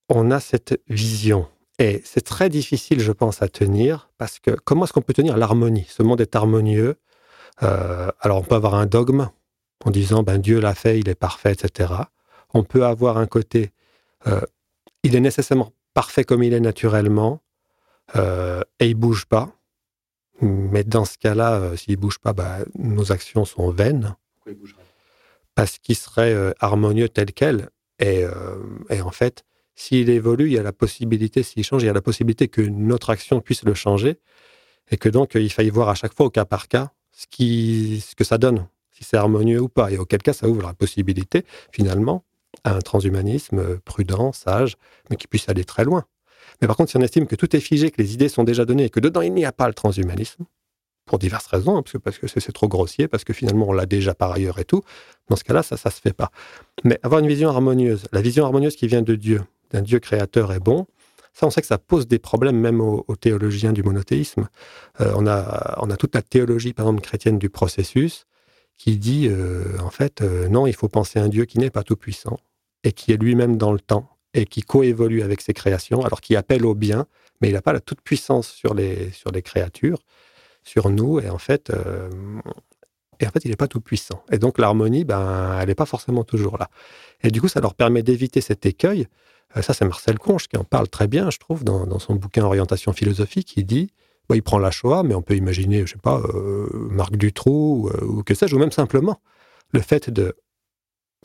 [0.08, 1.48] on a cette vision.
[1.78, 5.36] Et c'est très difficile, je pense, à tenir, parce que comment est-ce qu'on peut tenir
[5.36, 5.86] l'harmonie?
[5.88, 6.96] Ce monde est harmonieux.
[7.62, 9.30] Euh, alors, on peut avoir un dogme
[9.84, 11.92] en disant, ben, Dieu l'a fait, il est parfait, etc.
[12.52, 13.70] On peut avoir un côté,
[14.26, 14.40] euh,
[15.04, 17.42] il est nécessairement parfait comme il est naturellement,
[18.16, 19.50] euh, et il bouge pas.
[20.40, 24.16] Mais dans ce cas-là, s'il bouge pas, ben, nos actions sont vaines.
[25.58, 27.68] Parce qu'il serait harmonieux tel quel.
[27.98, 28.22] Et,
[28.90, 29.42] et en fait,
[29.74, 32.62] s'il évolue, il y a la possibilité, s'il change, il y a la possibilité que
[32.62, 34.20] notre action puisse le changer
[34.92, 38.04] et que donc il faille voir à chaque fois au cas par cas ce, qui,
[38.08, 39.90] ce que ça donne, si c'est harmonieux ou pas.
[39.90, 42.24] Et auquel cas, ça ouvre la possibilité, finalement,
[42.62, 44.76] à un transhumanisme prudent, sage,
[45.10, 46.04] mais qui puisse aller très loin.
[46.60, 48.64] Mais par contre, si on estime que tout est figé, que les idées sont déjà
[48.64, 50.44] données et que dedans il n'y a pas le transhumanisme,
[51.08, 54.14] pour diverses raisons, hein, parce que c'est trop grossier, parce que finalement on l'a déjà
[54.14, 54.82] par ailleurs et tout.
[55.28, 56.30] Dans ce cas-là, ça, ça se fait pas.
[56.84, 60.52] Mais avoir une vision harmonieuse, la vision harmonieuse qui vient de Dieu, d'un Dieu créateur
[60.52, 60.86] est bon,
[61.38, 64.48] ça, on sait que ça pose des problèmes même aux, théologiens du monothéisme.
[65.00, 68.26] Euh, on, a, on a toute la théologie, par exemple, chrétienne du processus,
[68.76, 71.70] qui dit, euh, en fait, euh, non, il faut penser à un Dieu qui n'est
[71.70, 72.38] pas tout-puissant
[72.82, 76.34] et qui est lui-même dans le temps et qui coévolue avec ses créations, alors qui
[76.34, 77.06] appelle au bien,
[77.40, 79.98] mais il n'a pas la toute puissance sur les, sur les créatures,
[80.68, 82.10] sur nous, et en fait, euh,
[83.20, 84.22] et en fait il n'est pas tout puissant.
[84.30, 86.68] Et donc l'harmonie, ben, elle n'est pas forcément toujours là.
[87.22, 89.08] Et du coup, ça leur permet d'éviter cet écueil.
[89.56, 92.44] Euh, ça, c'est Marcel Conche qui en parle très bien, je trouve, dans, son bouquin
[92.44, 93.54] Orientation philosophique.
[93.56, 93.90] Il dit,
[94.28, 97.90] bon, il prend la Shoah, mais on peut imaginer, je sais pas, euh, Marc Dutroux,
[98.02, 99.20] ou que sais-je, ou même simplement
[99.72, 100.34] le fait de,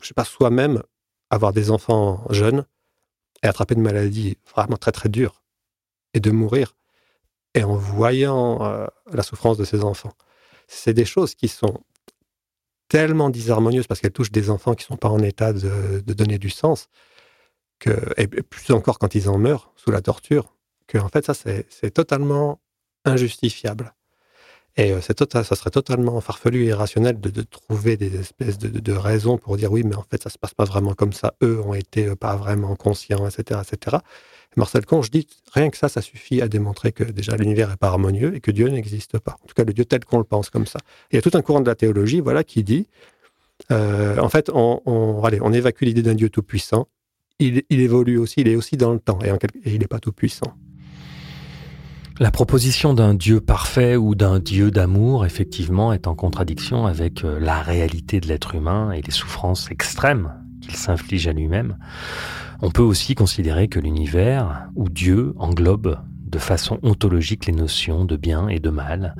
[0.00, 0.82] je sais pas, soi-même
[1.30, 2.64] avoir des enfants jeunes
[3.42, 5.42] et attraper une maladie vraiment très très dure
[6.14, 6.76] et de mourir
[7.54, 10.12] et en voyant euh, la souffrance de ses enfants.
[10.66, 11.82] C'est des choses qui sont
[12.88, 16.38] tellement disharmonieuses parce qu'elles touchent des enfants qui ne sont pas en état de, donner
[16.38, 16.88] du sens,
[18.16, 20.54] et plus encore quand ils en meurent sous la torture,
[20.86, 22.60] que en fait ça c'est totalement
[23.04, 23.94] injustifiable.
[24.76, 29.38] Et euh, tota-, ça serait totalement farfelu et irrationnel de, trouver des espèces de, raisons
[29.38, 31.34] pour dire oui, mais en fait, ça se passe pas vraiment comme ça.
[31.42, 33.98] Eux ont été euh, pas vraiment conscients, etc., etc.
[34.56, 37.88] Marcel Conche dit rien que ça, ça suffit à démontrer que déjà l'univers est pas
[37.88, 39.36] harmonieux et que Dieu n'existe pas.
[39.42, 40.78] En tout cas, le Dieu tel qu'on le pense comme ça.
[41.10, 42.86] il y a tout un courant de la théologie, voilà, qui dit
[43.70, 46.88] euh, en fait, on, allez, on évacue l'idée d'un Dieu tout puissant.
[47.40, 50.12] Il, évolue aussi, il est aussi dans le temps et, et il n'est pas tout
[50.12, 50.54] puissant.
[52.20, 57.40] La proposition d'un Dieu parfait ou d'un Dieu d'amour, effectivement, est en contradiction avec euh,
[57.40, 61.76] la réalité de l'être humain et les souffrances extrêmes qu'il s'inflige à lui-même.
[62.62, 68.16] On peut aussi considérer que l'univers, ou Dieu, englobe de façon ontologique les notions de
[68.16, 69.16] bien et de mal.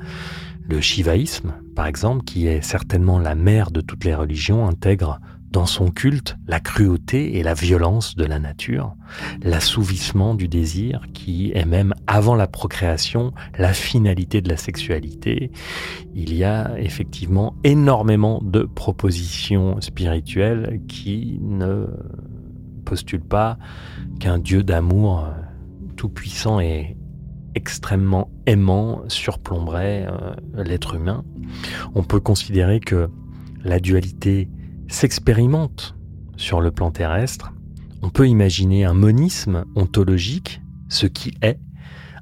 [0.69, 5.19] Le shivaïsme, par exemple, qui est certainement la mère de toutes les religions, intègre
[5.55, 8.93] dans son culte la cruauté et la violence de la nature,
[9.41, 15.53] l'assouvissement du désir qui est même avant la procréation la finalité de la sexualité.
[16.13, 21.85] Il y a effectivement énormément de propositions spirituelles qui ne
[22.83, 23.57] postulent pas
[24.19, 25.25] qu'un Dieu d'amour
[25.95, 26.97] tout puissant et
[27.55, 31.23] extrêmement aimant surplomberait euh, l'être humain.
[31.93, 33.09] On peut considérer que
[33.63, 34.49] la dualité
[34.87, 35.95] s'expérimente
[36.37, 37.53] sur le plan terrestre,
[38.01, 41.59] on peut imaginer un monisme ontologique, ce qui est,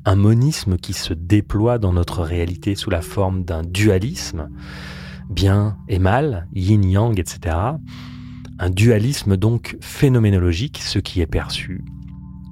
[0.06, 4.50] un monisme qui se déploie dans notre réalité sous la forme d'un dualisme,
[5.30, 7.56] bien et mal, yin-yang, etc.
[8.60, 11.84] Un dualisme donc phénoménologique, ce qui est perçu,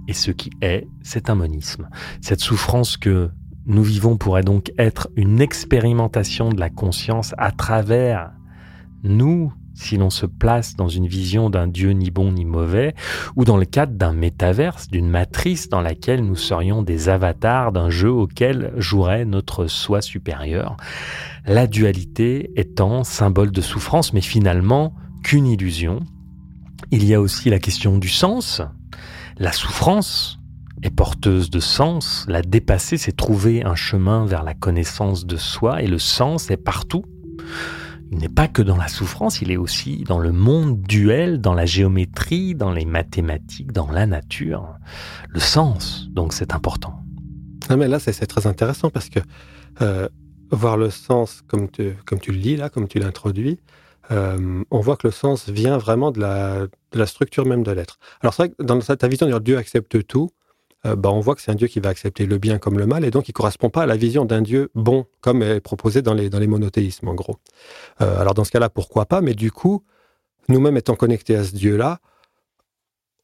[0.08, 1.90] et ce qui est, c'est un monisme.
[2.22, 3.30] Cette souffrance que
[3.66, 8.32] nous vivons pourrait donc être une expérimentation de la conscience à travers
[9.04, 12.94] nous, si l'on se place dans une vision d'un Dieu ni bon ni mauvais,
[13.36, 17.90] ou dans le cadre d'un métaverse, d'une matrice dans laquelle nous serions des avatars d'un
[17.90, 20.78] jeu auquel jouerait notre soi supérieur,
[21.46, 26.02] la dualité étant symbole de souffrance, mais finalement qu'une illusion.
[26.92, 28.62] Il y a aussi la question du sens.
[29.38, 30.40] La souffrance
[30.84, 35.82] est porteuse de sens, la dépasser, c'est trouver un chemin vers la connaissance de soi,
[35.82, 37.04] et le sens est partout
[38.12, 41.54] il n'est pas que dans la souffrance, il est aussi dans le monde duel, dans
[41.54, 44.76] la géométrie, dans les mathématiques, dans la nature.
[45.30, 47.02] Le sens, donc c'est important.
[47.70, 49.20] Ah mais là, c'est très intéressant parce que
[49.82, 50.10] euh,
[50.52, 53.60] voir le sens comme tu, le dis là, comme tu l'introduis,
[54.12, 57.98] euh, on voit que le sens vient vraiment de la, structure même de l'être.
[58.20, 60.32] Alors c'est vrai que dans ta vision, Dieu accepte tout,
[60.86, 62.86] euh, bah, on voit que c'est un Dieu qui va accepter le bien comme le
[62.86, 66.02] mal, et donc il correspond pas à la vision d'un Dieu bon, comme est proposé
[66.02, 67.38] dans les, dans les monothéismes, en gros.
[68.02, 69.84] Euh, alors dans ce cas-là, pourquoi pas, mais du coup,
[70.50, 72.00] nous-mêmes étant connectés à ce Dieu-là,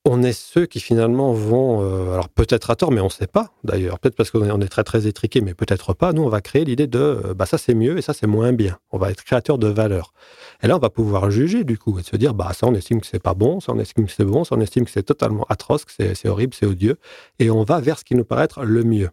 [0.05, 3.27] on est ceux qui finalement vont, euh, alors peut-être à tort, mais on ne sait
[3.27, 6.41] pas d'ailleurs, peut-être parce qu'on est très très étriqué, mais peut-être pas, nous on va
[6.41, 8.77] créer l'idée de euh, bah ça c'est mieux et ça c'est moins bien.
[8.91, 10.13] On va être créateur de valeur.
[10.63, 13.01] Et là on va pouvoir juger du coup et se dire bah ça on estime
[13.01, 15.03] que c'est pas bon, ça on estime que c'est bon, ça on estime que c'est
[15.03, 16.97] totalement atroce, que c'est horrible, c'est odieux,
[17.39, 19.09] et on va vers ce qui nous paraît être le mieux.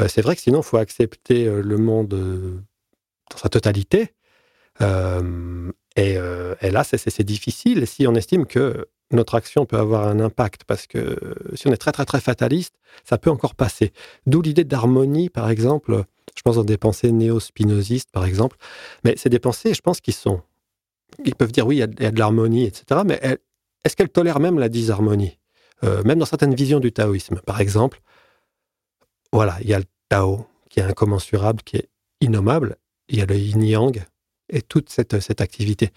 [0.00, 4.14] Euh, c'est vrai que sinon il faut accepter le monde dans sa totalité.
[5.96, 6.16] Et,
[6.60, 7.86] et, là, c'est difficile.
[7.86, 11.16] Si on estime que notre action peut avoir un impact parce que
[11.54, 12.74] si on est très très très fataliste,
[13.04, 13.92] ça peut encore passer.
[14.26, 16.04] D'où l'idée d'harmonie, par exemple.
[16.34, 18.56] Je pense dans des pensées néo-spinozistes, par exemple.
[19.04, 20.40] Mais c'est des pensées, je pense, qui sont.
[21.24, 23.02] Ils peuvent dire oui, il y a, de l'harmonie, etc.
[23.04, 23.20] Mais
[23.84, 25.38] est-ce qu'elles tolèrent même la disharmonie?
[25.84, 28.00] Euh, Même dans certaines visions du taoïsme, par exemple.
[29.32, 31.88] Voilà, il y a le Tao qui est incommensurable, qui est
[32.20, 32.76] innommable.
[33.08, 34.04] Il y a le yin-yang
[34.52, 35.90] et toute cette, activité.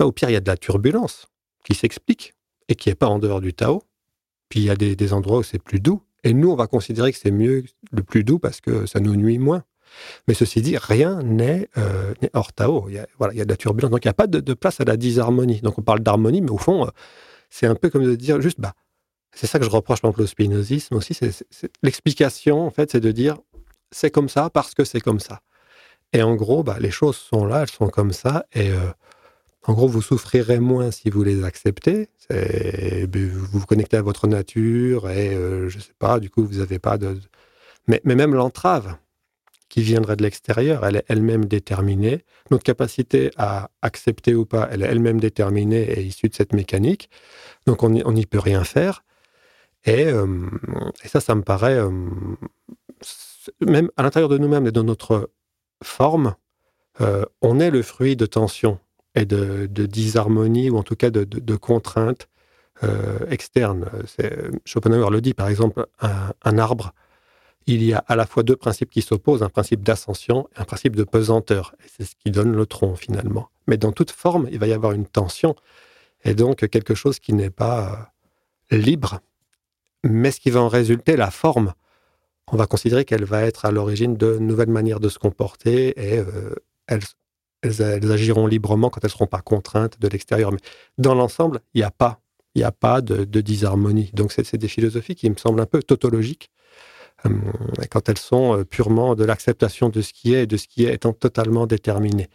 [0.00, 1.26] Au pire, il y a de la turbulence
[1.64, 2.34] qui s'explique
[2.68, 3.82] et qui n'est pas en dehors du Tao.
[4.48, 6.02] Puis il y a des, endroits où c'est plus doux.
[6.24, 9.16] Et nous, on va considérer que c'est mieux le plus doux parce que ça nous
[9.16, 9.62] nuit moins.
[10.26, 12.88] Mais ceci dit, rien n'est euh, hors Tao.
[12.88, 13.90] Il y, a, voilà, il y a de la turbulence.
[13.90, 15.60] Donc il n'y a pas de, place à la disharmonie.
[15.60, 16.90] Donc on parle d'harmonie, mais au fond, euh,
[17.48, 18.74] c'est un peu comme de dire juste, bah,
[19.32, 21.18] C'est ça que je reproche par exemple au spinozisme aussi.
[21.82, 23.38] L'explication, en fait, c'est de dire
[23.92, 25.40] c'est comme ça parce que c'est comme ça.
[26.12, 28.46] Et en gros, bah, les choses sont là, elles sont comme ça.
[28.54, 28.90] Et euh,
[29.64, 32.08] en gros, vous souffrirez moins si vous les acceptez.
[32.30, 36.78] Vous vous connectez à votre nature et euh, je sais pas, du coup, vous n'avez
[36.78, 37.20] pas de.
[37.88, 38.96] Mais, mais même l'entrave
[39.68, 42.24] qui viendrait de l'extérieur, elle est elle-même déterminée.
[42.50, 47.10] Notre capacité à accepter ou pas, elle est elle-même déterminée et issue de cette mécanique.
[47.66, 49.04] Donc on n'y peut rien faire.
[49.84, 50.26] Et, euh,
[51.04, 51.80] et, ça, ça me paraît,
[53.60, 55.30] même à l'intérieur de nous-mêmes et de notre
[55.82, 56.34] forme,
[57.00, 58.78] euh, on est le fruit de tensions
[59.14, 62.28] et de, disharmonie, ou en tout cas de, contraintes
[63.30, 63.86] externes.
[64.66, 66.92] Schopenhauer le dit, par exemple, un, arbre,
[67.66, 70.64] il y a à la fois deux principes qui s'opposent, un principe d'ascension et un
[70.64, 71.74] principe de pesanteur.
[71.86, 73.48] C'est ce qui donne le tronc finalement.
[73.66, 75.56] Mais dans toute forme, il va y avoir une tension
[76.24, 78.12] et donc quelque chose qui n'est pas
[78.70, 79.20] libre
[80.06, 81.74] mais ce qui va en résulter, la forme,
[82.52, 86.18] on va considérer qu'elle va être à l'origine de nouvelles manières de se comporter et
[86.18, 86.54] euh,
[86.86, 87.02] elles,
[88.12, 90.52] agiront librement quand elles ne seront pas contraintes de l'extérieur.
[90.52, 90.60] Mais
[90.98, 92.20] dans l'ensemble, il n'y a pas,
[92.54, 94.10] il a pas de, disharmonie.
[94.12, 96.50] Donc c'est des philosophies qui me semblent un peu tautologiques
[97.24, 97.30] euh,
[97.90, 100.84] quand elles sont euh, purement de l'acceptation de ce qui est et de ce qui
[100.84, 102.28] est étant totalement déterminé.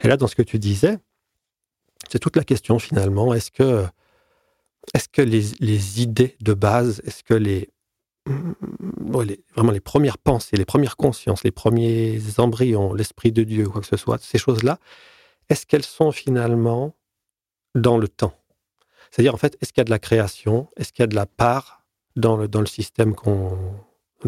[0.00, 0.98] Et là, dans ce que tu disais,
[2.10, 3.32] c'est toute la question finalement.
[3.34, 3.86] Est-ce que
[4.94, 7.70] est-ce que les, idées de base, est-ce que les,
[8.26, 13.86] vraiment les premières pensées, les premières consciences, les premiers embryons, l'esprit de Dieu, quoi que
[13.86, 14.78] ce soit, ces choses-là,
[15.48, 16.94] est-ce qu'elles sont finalement
[17.74, 18.34] dans le temps?
[19.10, 20.68] C'est-à-dire, en fait, est-ce qu'il y a de la création?
[20.76, 21.84] Est-ce qu'il y a de la part
[22.16, 23.58] dans le, dans le système qu'on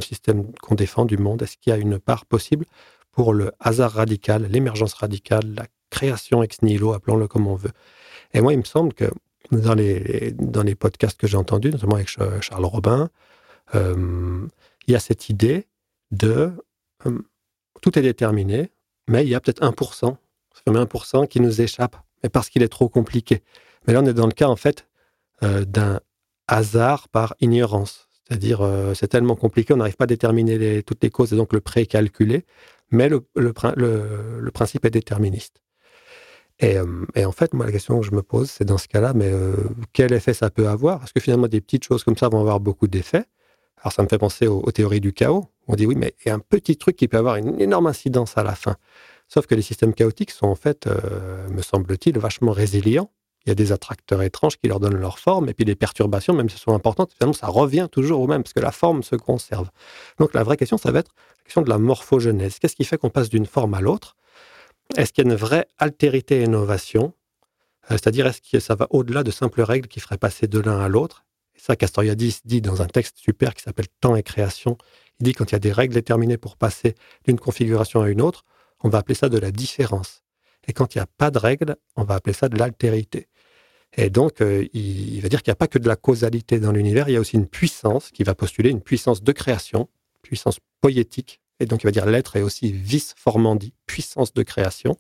[0.01, 1.43] système qu'on défend du monde?
[1.43, 2.67] Est-ce qu'il y a une part possible
[3.13, 7.71] pour le hasard radical, l'émergence radicale, la création ex nihilo, appelons-le comme on veut?
[8.33, 9.07] Et moi, il me semble que
[9.53, 13.09] dans les, dans les podcasts que j'ai entendus, notamment avec Charles Robin,
[13.75, 14.47] euh,
[14.87, 15.67] il y a cette idée
[16.11, 16.53] de
[17.07, 17.19] euh,
[17.81, 18.71] tout est déterminé,
[19.09, 20.17] mais il y a peut-être 1%, ça
[20.67, 23.43] 1% qui nous échappe, mais parce qu'il est trop compliqué.
[23.87, 24.87] Mais là, on est dans le cas, en fait,
[25.43, 26.01] euh, d'un
[26.49, 28.09] hasard par ignorance.
[28.27, 31.61] C'est-à-dire, c'est tellement compliqué, on n'arrive pas à déterminer toutes les causes et donc le
[31.61, 32.47] pré-calculé,
[32.91, 33.53] mais le, le,
[34.41, 35.61] le principe est déterministe.
[36.59, 39.31] Et, en fait, moi, la question que je me pose, c'est dans ce cas-là, mais
[39.93, 41.01] quel effet ça peut avoir?
[41.01, 43.27] Parce que finalement, des petites choses comme ça vont avoir beaucoup d'effets.
[43.83, 45.47] Alors, ça me fait penser aux, théories du chaos.
[45.69, 47.87] On dit oui, mais il y a un petit truc qui peut avoir une énorme
[47.87, 48.77] incidence à la fin.
[49.29, 53.11] Sauf que les systèmes chaotiques sont en fait, euh, me semble-t-il, vachement résilients.
[53.45, 56.33] Il y a des attracteurs étranges qui leur donnent leur forme, et puis les perturbations,
[56.33, 59.03] même si elles sont importantes, finalement, ça revient toujours au même, parce que la forme
[59.03, 59.69] se conserve.
[60.19, 62.59] Donc la vraie question, ça va être la question de la morphogenèse.
[62.59, 64.17] Qu'est-ce qui fait qu'on passe d'une forme à l'autre?
[64.97, 67.13] Est-ce qu'il y a une vraie altérité et innovation?
[67.91, 70.81] Euh, C'est-à-dire, est-ce que ça va au-delà de simples règles qui feraient passer de l'un
[70.81, 71.27] à l'autre?
[71.65, 74.77] Ça, Castoriadis dit dans un texte super qui s'appelle Temps et création.
[75.19, 76.95] Il dit quand il y a des règles déterminées pour passer
[77.25, 78.45] d'une configuration à une autre,
[78.81, 80.25] on va appeler ça de la différence.
[80.69, 83.29] Et quand il n'y a pas de règles, on va appeler ça de l'altérité.
[83.97, 86.71] Et donc, euh, il, va dire qu'il n'y a pas que de la causalité dans
[86.71, 89.89] l'univers, il y a aussi une puissance qui va postuler une puissance de création,
[90.21, 94.99] puissance poétique, et donc il va dire l'être est aussi vis formandi, puissance de création,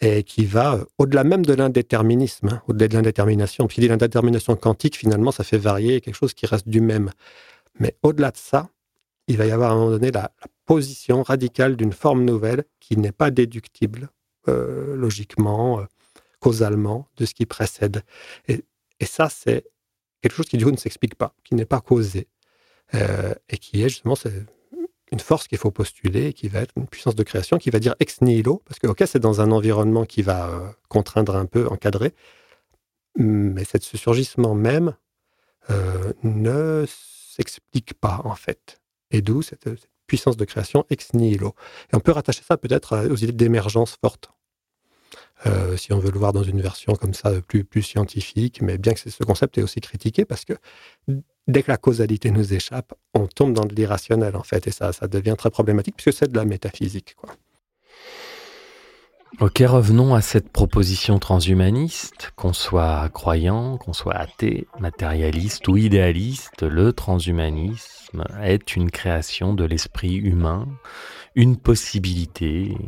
[0.00, 3.66] et qui va euh, au-delà même de l'indéterminisme, hein, au-delà de l'indétermination.
[3.66, 7.10] Puis l'indétermination quantique, finalement, ça fait varier quelque chose qui reste du même.
[7.78, 8.68] Mais au-delà de ça,
[9.28, 10.30] il va y avoir à un moment donné la,
[10.66, 14.10] position radicale d'une forme nouvelle qui n'est pas déductible
[14.48, 15.84] euh, logiquement, euh,
[16.40, 18.02] causalement, de ce qui précède.
[18.48, 18.64] Et,
[19.04, 19.64] ça, c'est
[20.20, 22.26] quelque chose qui du coup ne s'explique pas, qui n'est pas causé,
[22.92, 24.16] et qui est justement
[25.12, 27.94] une force qu'il faut postuler, qui va être une puissance de création, qui va dire
[28.00, 31.68] ex nihilo, parce que, ok, c'est dans un environnement qui va euh, contraindre un peu,
[31.68, 32.12] encadrer,
[33.16, 34.94] mais ce surgissement même
[35.70, 38.80] euh, ne s'explique pas, en fait.
[39.10, 39.68] Et d'où cette,
[40.06, 41.54] puissance de création ex nihilo.
[41.92, 44.30] Et on peut rattacher ça peut-être aux idées d'émergence forte.
[45.46, 48.78] Euh, si on veut le voir dans une version comme ça plus, plus scientifique, mais
[48.78, 50.54] bien que ce concept est aussi critiqué parce que
[51.46, 54.92] dès que la causalité nous échappe, on tombe dans de l'irrationnel, en fait, et ça,
[54.92, 57.16] ça devient très problématique, puisque c'est de la métaphysique.
[59.38, 66.62] Ok, revenons à cette proposition transhumaniste, qu'on soit croyant, qu'on soit athée, matérialiste ou idéaliste,
[66.62, 70.66] le transhumanisme est une création de l'esprit humain,
[71.34, 72.78] une possibilité,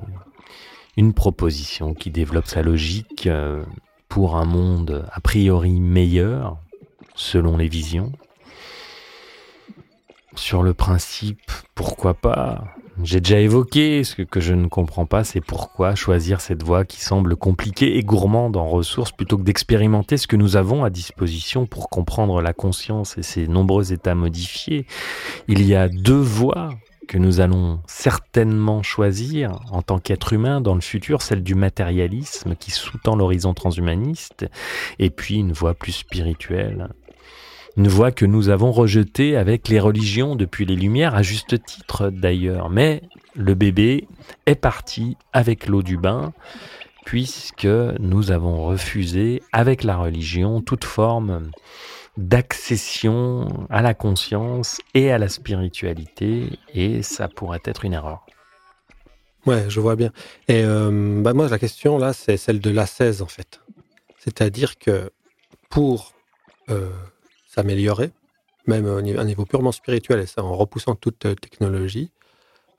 [0.97, 3.63] une proposition qui développe sa logique euh,
[4.09, 6.57] pour un monde a priori meilleur,
[7.15, 8.13] selon les visions,
[10.35, 12.65] sur le principe, pourquoi pas,
[13.03, 17.01] J'ai déjà évoqué ce que je ne comprends pas, c'est pourquoi choisir cette voie qui
[17.01, 21.67] semble compliquée et gourmande en ressources plutôt que d'expérimenter ce que nous avons à disposition
[21.67, 24.87] pour comprendre la conscience et ses nombreux états modifiés.
[25.47, 26.71] Il y a deux voies
[27.09, 32.55] que nous allons certainement choisir en tant qu'être humain dans le futur, celle du matérialisme
[32.55, 34.47] qui sous-tend l'horizon transhumaniste,
[34.99, 36.91] et puis une voie plus spirituelle,
[37.79, 42.11] une voie que nous avons rejetée avec les religions depuis les Lumières, à juste titre
[42.11, 42.71] d'ailleurs.
[42.71, 43.03] Mais
[43.37, 44.09] le bébé
[44.47, 46.33] est parti avec l'eau du bain,
[47.07, 47.69] puisque
[48.01, 51.53] nous avons refusé avec la religion toute forme
[52.17, 58.27] d'accession à la conscience et à la spiritualité, et ça pourrait être une erreur.
[59.47, 60.11] Ouais, je vois bien.
[60.49, 63.61] Et euh, bah moi, la question là, c'est celle de l'ascèse en fait.
[64.19, 65.13] C'est-à-dire que
[65.71, 66.13] pour
[66.71, 66.91] euh,
[67.59, 68.13] s'améliorer,
[68.69, 72.13] même à un niveau purement spirituel, et ça en repoussant toute euh, technologie,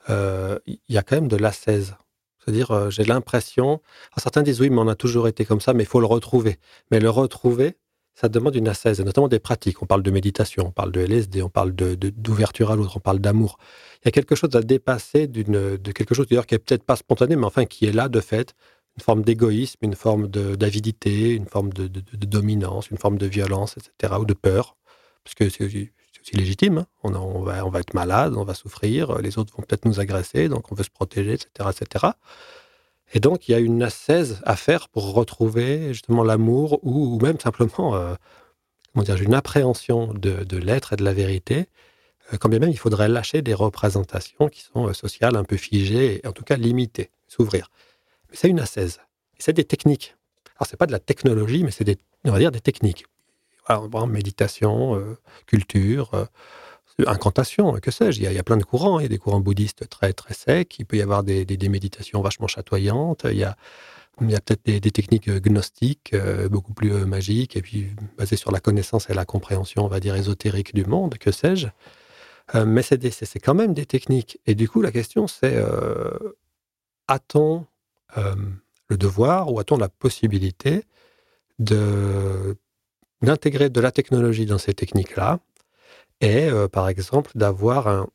[0.10, 1.96] euh, il y a quand même de l'ascèse.
[2.40, 3.82] C'est-à-dire, euh, j'ai l'impression,
[4.18, 6.60] certains disent oui, mais on a toujours été comme ça, mais il faut le retrouver.
[6.92, 7.76] Mais le retrouver,
[8.16, 9.82] ça demande une ascèse, notamment des pratiques.
[9.82, 13.02] On parle de méditation, on parle de LSD, on parle d'ouverture de, à l'autre, on
[13.02, 13.58] parle d'amour.
[14.02, 16.96] Il y a quelque chose à dépasser de quelque chose d'ailleurs qui est peut-être pas
[16.96, 18.56] spontané, mais enfin qui est là de fait,
[18.98, 21.88] une forme d'égoïsme, une forme d'avidité, une forme de,
[22.26, 24.76] dominance, une forme de violence, etc., ou de peur,
[25.24, 25.92] parce que c'est aussi,
[26.34, 26.80] légitime.
[26.80, 26.86] Hein.
[27.04, 30.50] On, va, on va être malade, on va souffrir, les autres vont peut-être nous agresser,
[30.50, 32.08] donc on veut se protéger, etc., etc.
[33.14, 37.40] Et donc, il y a une ascèse à faire pour retrouver justement l'amour ou, même
[37.40, 38.14] simplement, euh,
[38.94, 41.68] comment dire, une appréhension de, l'être et de la vérité,
[42.34, 45.58] euh, quand bien même il faudrait lâcher des représentations qui sont euh, sociales, un peu
[45.58, 47.70] figées, et en tout cas limitées, s'ouvrir
[48.32, 49.00] c'est une ascèse.
[49.38, 50.16] C'est des techniques.
[50.58, 53.06] Alors, c'est pas de la technologie, mais c'est des, on va dire des techniques.
[54.08, 55.16] Méditation, euh,
[55.46, 56.26] culture, euh,
[57.06, 58.20] incantation, que sais-je.
[58.20, 59.00] Il, y a plein de courants.
[59.00, 60.80] Il y a des courants bouddhistes très, très secs.
[60.80, 63.28] Il peut y avoir des, des, méditations vachement chatoyantes.
[63.30, 63.56] Il y a,
[64.22, 68.52] il y a peut-être des, techniques gnostiques, euh, beaucoup plus magiques, et puis basées sur
[68.52, 71.68] la connaissance et la compréhension, on va dire, ésotérique du monde, que sais-je.
[72.66, 74.40] mais c'est quand même des techniques.
[74.48, 75.64] Et du coup, la question, c'est
[77.08, 77.66] a-t-on
[78.18, 78.36] euh,
[78.88, 80.84] le devoir ou a-t-on la possibilité
[81.60, 82.58] de
[83.22, 85.40] d'intégrer de la technologie dans ces techniques-là
[86.22, 88.10] et, euh, par exemple, d'avoir un...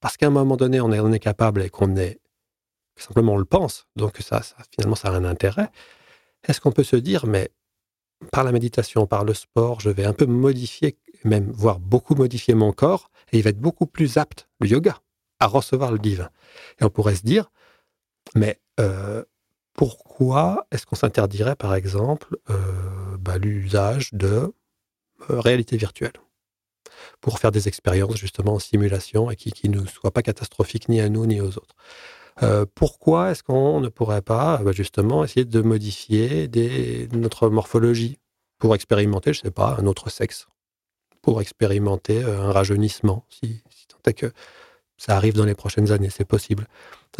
[0.00, 2.20] Parce qu'à un moment donné, on on est capable et qu'on est...
[2.96, 5.68] Simplement, on le pense, donc ça, finalement, ça a un intérêt.
[6.46, 7.50] Est-ce qu'on peut se dire, mais
[8.30, 12.54] par la méditation, par le sport, je vais un peu modifier, même voire beaucoup modifier
[12.54, 15.00] mon corps, et il va être beaucoup plus apte, le yoga,
[15.40, 16.30] à recevoir le divin.
[16.80, 17.50] Et on pourrait se dire,
[18.36, 19.24] mais euh,
[19.74, 24.52] pourquoi est-ce qu'on s'interdirait, par exemple, euh, bah, l'usage de
[25.30, 26.12] euh, réalité virtuelle?
[27.20, 31.08] Pour faire des expériences justement en simulation et qui, ne soient pas catastrophiques ni à
[31.08, 31.74] nous ni aux autres.
[32.74, 36.50] Pourquoi est-ce qu'on ne pourrait pas bah, justement essayer de modifier
[37.12, 38.18] notre morphologie
[38.58, 40.46] pour expérimenter, je ne sais pas, un autre sexe,
[41.22, 44.32] pour expérimenter un rajeunissement, si, si tant est que
[44.96, 46.66] ça arrive dans les prochaines années, c'est possible.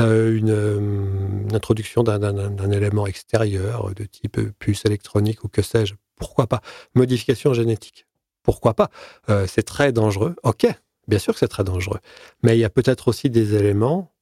[0.00, 5.94] Euh, une, introduction d'un élément extérieur de type puce électronique ou que sais-je.
[6.16, 6.60] Pourquoi pas?
[6.94, 8.06] Modification génétique.
[8.42, 8.90] Pourquoi pas?
[9.28, 10.34] Euh, C'est très dangereux.
[10.42, 10.66] Ok,
[11.06, 12.00] bien sûr que c'est très dangereux.
[12.42, 14.12] Mais il y a peut-être aussi des éléments.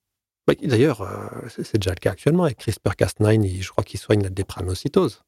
[0.62, 3.62] D'ailleurs, euh, c'est déjà le cas actuellement avec CRISPR-Cas9.
[3.62, 5.22] Je crois qu'il soigne la dépranocytose.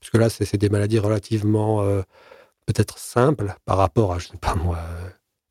[0.00, 1.82] Parce que là, c'est des maladies relativement
[2.66, 4.78] peut-être simples par rapport à, je ne sais pas moi,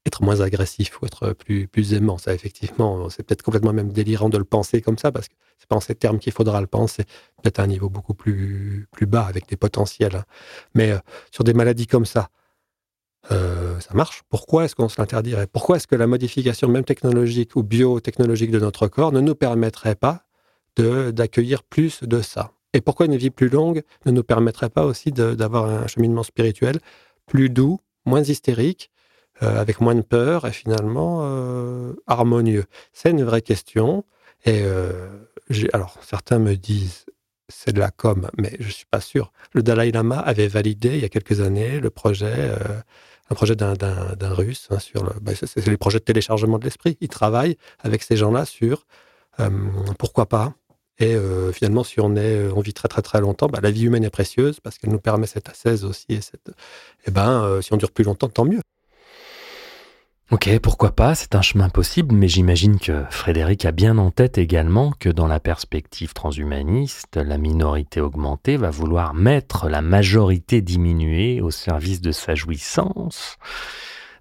[0.08, 2.18] être moins agressif ou être plus, plus aimant.
[2.18, 5.68] Ça, effectivement, c'est peut-être complètement même délirant de le penser comme ça, parce que c'est
[5.68, 7.04] pas en ces termes qu'il faudra le penser,
[7.42, 10.16] peut-être à un niveau beaucoup plus, bas, avec des potentiels.
[10.16, 10.24] Hein.
[10.76, 10.98] Mais euh,
[11.32, 12.30] sur des maladies comme ça,
[13.32, 14.22] euh, ça marche.
[14.30, 15.48] Pourquoi est-ce qu'on se l'interdirait?
[15.48, 19.96] Pourquoi est-ce que la modification, même technologique ou biotechnologique de notre corps, ne nous permettrait
[19.96, 20.24] pas
[20.78, 22.52] d'accueillir plus de ça?
[22.74, 26.80] Et pourquoi une vie plus longue ne nous permettrait pas aussi d'avoir un cheminement spirituel
[27.26, 28.92] plus doux, moins hystérique,
[29.44, 34.04] euh, avec moins de peur et finalement euh, harmonieux C'est une vraie question.
[34.46, 35.10] Et euh,
[35.74, 37.06] alors, certains me disent
[37.48, 39.32] c'est de la com, mais je suis pas sûr.
[39.54, 42.52] Le Dalai Lama avait validé il y a quelques années le projet,
[43.30, 45.04] un projet d'un russe hein, sur.
[45.22, 46.98] Bah, c'est les projets de téléchargement de l'esprit.
[47.00, 48.86] Il travaille avec ces gens-là sur
[49.98, 50.56] pourquoi pas.
[51.00, 51.16] Et
[51.54, 52.10] finalement, si on
[52.60, 55.28] vit très très très longtemps, bah, la vie humaine est précieuse parce qu'elle nous permet
[55.28, 56.08] cette ascèse aussi.
[56.10, 56.52] Et, cette,
[57.06, 58.62] et ben, si on dure plus longtemps, tant mieux.
[60.30, 64.38] Ok, pourquoi pas, c'est un chemin possible, mais j'imagine que Frédéric a bien en tête
[64.38, 71.40] également que dans la perspective transhumaniste, la minorité augmentée va vouloir mettre la majorité diminuée
[71.40, 73.38] au service de sa jouissance.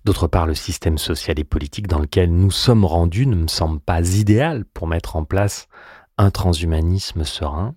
[0.04, 3.80] D'autre part, le système social et politique dans lequel nous sommes rendus ne me semble
[3.80, 5.66] pas idéal pour mettre en place
[6.18, 7.74] un transhumanisme serein.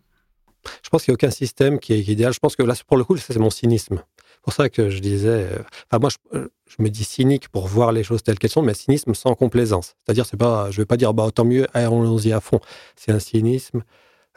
[0.84, 2.32] Je pense qu'il n'y a aucun système qui est idéal.
[2.32, 4.04] Je pense que là, pour le coup, c'est mon cynisme.
[4.42, 5.60] Pour ça que je disais, euh,
[5.92, 9.14] enfin moi, je, me dis cynique pour voir les choses telles qu'elles sont, mais cynisme
[9.14, 9.96] sans complaisance.
[10.06, 12.60] C'est-à-dire, c'est pas, je ne vais pas dire, bah, tant mieux, allons-y à fond.
[12.96, 13.84] C'est un cynisme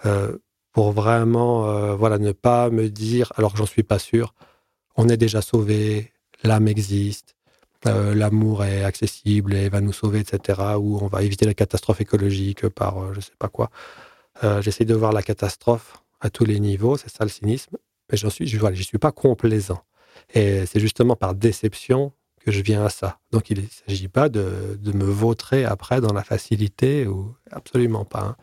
[0.07, 0.37] euh,
[0.73, 4.35] pour vraiment, euh, voilà, ne pas me dire, alors que j'en suis pas sûr,
[4.97, 7.37] on est déjà sauvé, l'âme existe,
[7.85, 10.61] l'amour est accessible et va nous sauver, etc.
[10.79, 13.71] Ou on va éviter la catastrophe écologique par, je sais pas quoi.
[14.61, 17.77] J'essaie de voir la catastrophe à tous les niveaux, c'est ça le cynisme,
[18.11, 19.83] mais j'en suis, je, voilà, suis pas complaisant.
[20.35, 22.13] Et c'est justement par déception
[22.45, 23.19] que je viens à ça.
[23.31, 28.23] Donc il ne s'agit pas de, me vautrer après dans la facilité, ou absolument pas.
[28.23, 28.37] Hein.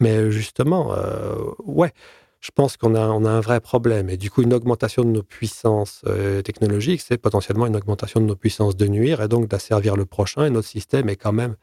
[0.00, 1.34] Mais justement, euh,
[1.64, 1.92] ouais,
[2.40, 4.08] je pense qu'on a, un vrai problème.
[4.10, 8.26] Et du coup, une augmentation de nos puissances euh, technologiques, c'est potentiellement une augmentation de
[8.26, 10.44] nos puissances de nuire et donc d'asservir le prochain.
[10.44, 11.56] Et notre système est quand même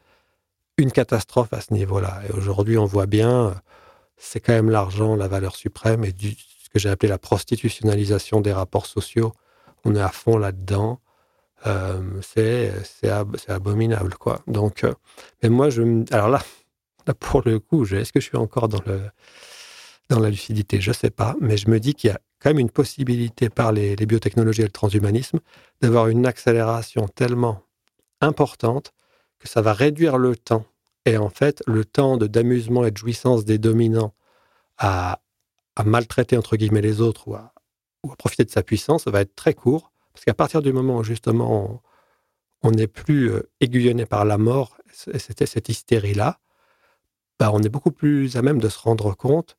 [0.77, 2.21] une catastrophe à ce niveau-là.
[2.27, 3.55] Et aujourd'hui, on voit bien,
[4.17, 6.35] c'est quand même l'argent, la valeur suprême, et du,
[6.73, 9.33] que j'ai appelé la prostitutionnalisation des rapports sociaux.
[9.85, 10.99] On est à fond là-dedans.
[11.65, 12.71] Euh, c'est
[13.47, 14.41] abominable, quoi.
[14.47, 14.93] Donc, euh,
[15.41, 16.41] mais moi, je alors là,
[17.19, 19.01] pour le coup, est-ce que je suis encore dans le
[20.09, 20.81] dans la lucidité?
[20.81, 23.71] Je sais pas, mais je me dis qu'il y a quand même une possibilité par
[23.71, 25.39] les, les biotechnologies et le transhumanisme
[25.81, 27.61] d'avoir une accélération tellement
[28.19, 28.93] importante
[29.39, 30.65] que ça va réduire le temps
[31.05, 34.13] et en fait le temps d'amusement et de jouissance des dominants
[34.77, 35.21] à,
[35.75, 37.53] à maltraiter entre guillemets les autres ou à,
[38.17, 39.91] profiter de sa puissance va être très court.
[40.13, 41.81] Parce qu'à partir du moment où justement
[42.61, 46.39] on n'est plus euh, aiguillonné par la mort c'était cette hystérie là
[47.39, 49.57] bah, on est beaucoup plus à même de se rendre compte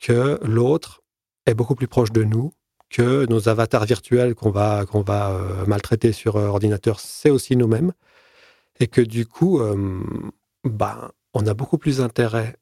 [0.00, 1.02] que l'autre
[1.46, 2.52] est beaucoup plus proche de nous
[2.88, 7.92] que nos avatars virtuels qu'on va va euh, maltraiter sur euh, ordinateur c'est aussi nous-mêmes.
[8.80, 9.60] Et que du coup
[10.62, 12.56] bah, on a beaucoup plus intérêt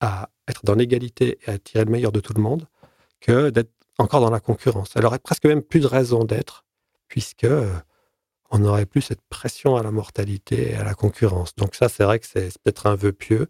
[0.00, 2.66] à être dans l'égalité et à tirer le meilleur de tout le monde
[3.20, 4.90] que d'être encore dans la concurrence.
[4.96, 6.64] Elle aurait presque même plus de raison d'être,
[7.08, 7.72] puisque euh,
[8.50, 11.54] on n'aurait plus cette pression à la mortalité et à la concurrence.
[11.56, 13.48] Donc ça, c'est vrai que c'est peut-être un vœu pieux.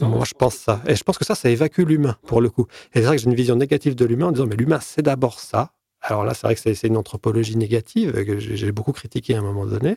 [0.00, 0.82] Moi, je pense ça.
[0.86, 2.66] Et je pense que ça, ça évacue l'humain, pour le coup.
[2.94, 5.02] Et c'est vrai que j'ai une vision négative de l'humain en disant, mais l'humain, c'est
[5.02, 5.72] d'abord ça.
[6.00, 9.42] Alors là, c'est vrai que c'est une anthropologie négative que j'ai beaucoup critiquée à un
[9.42, 9.96] moment donné.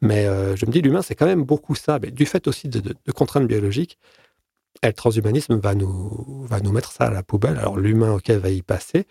[0.00, 1.98] Mais euh, je me dis, l'humain, c'est quand même beaucoup ça.
[2.00, 3.98] Mais du fait aussi de contraintes biologiques,
[4.82, 7.58] et le transhumanisme va nous, va nous mettre ça à la poubelle.
[7.58, 9.06] Alors l'humain, ok, va y passer,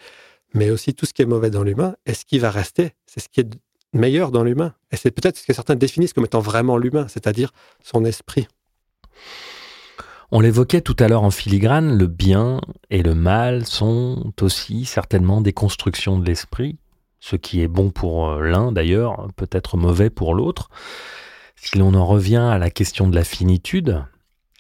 [0.54, 2.94] mais aussi tout ce qui est mauvais dans l'humain, est-ce qui va rester?
[3.06, 3.50] C'est ce qui est
[3.94, 4.74] meilleur dans l'humain.
[4.92, 7.52] Et c'est peut-être ce que certains définissent comme étant vraiment l'humain, c'est-à-dire
[7.84, 8.48] son esprit.
[10.32, 15.42] On l'évoquait tout à l'heure en filigrane, le bien et le mal sont aussi certainement
[15.42, 16.78] des constructions de l'esprit.
[17.20, 20.70] Ce qui est bon pour euh, l'un d'ailleurs peut être mauvais pour l'autre.
[21.56, 24.06] Si l'on en revient à la question de la finitude,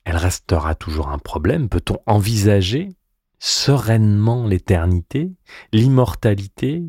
[0.09, 1.69] elle restera toujours un problème.
[1.69, 2.89] Peut-on envisager
[3.37, 5.31] sereinement l'éternité,
[5.71, 6.81] l'immortalité?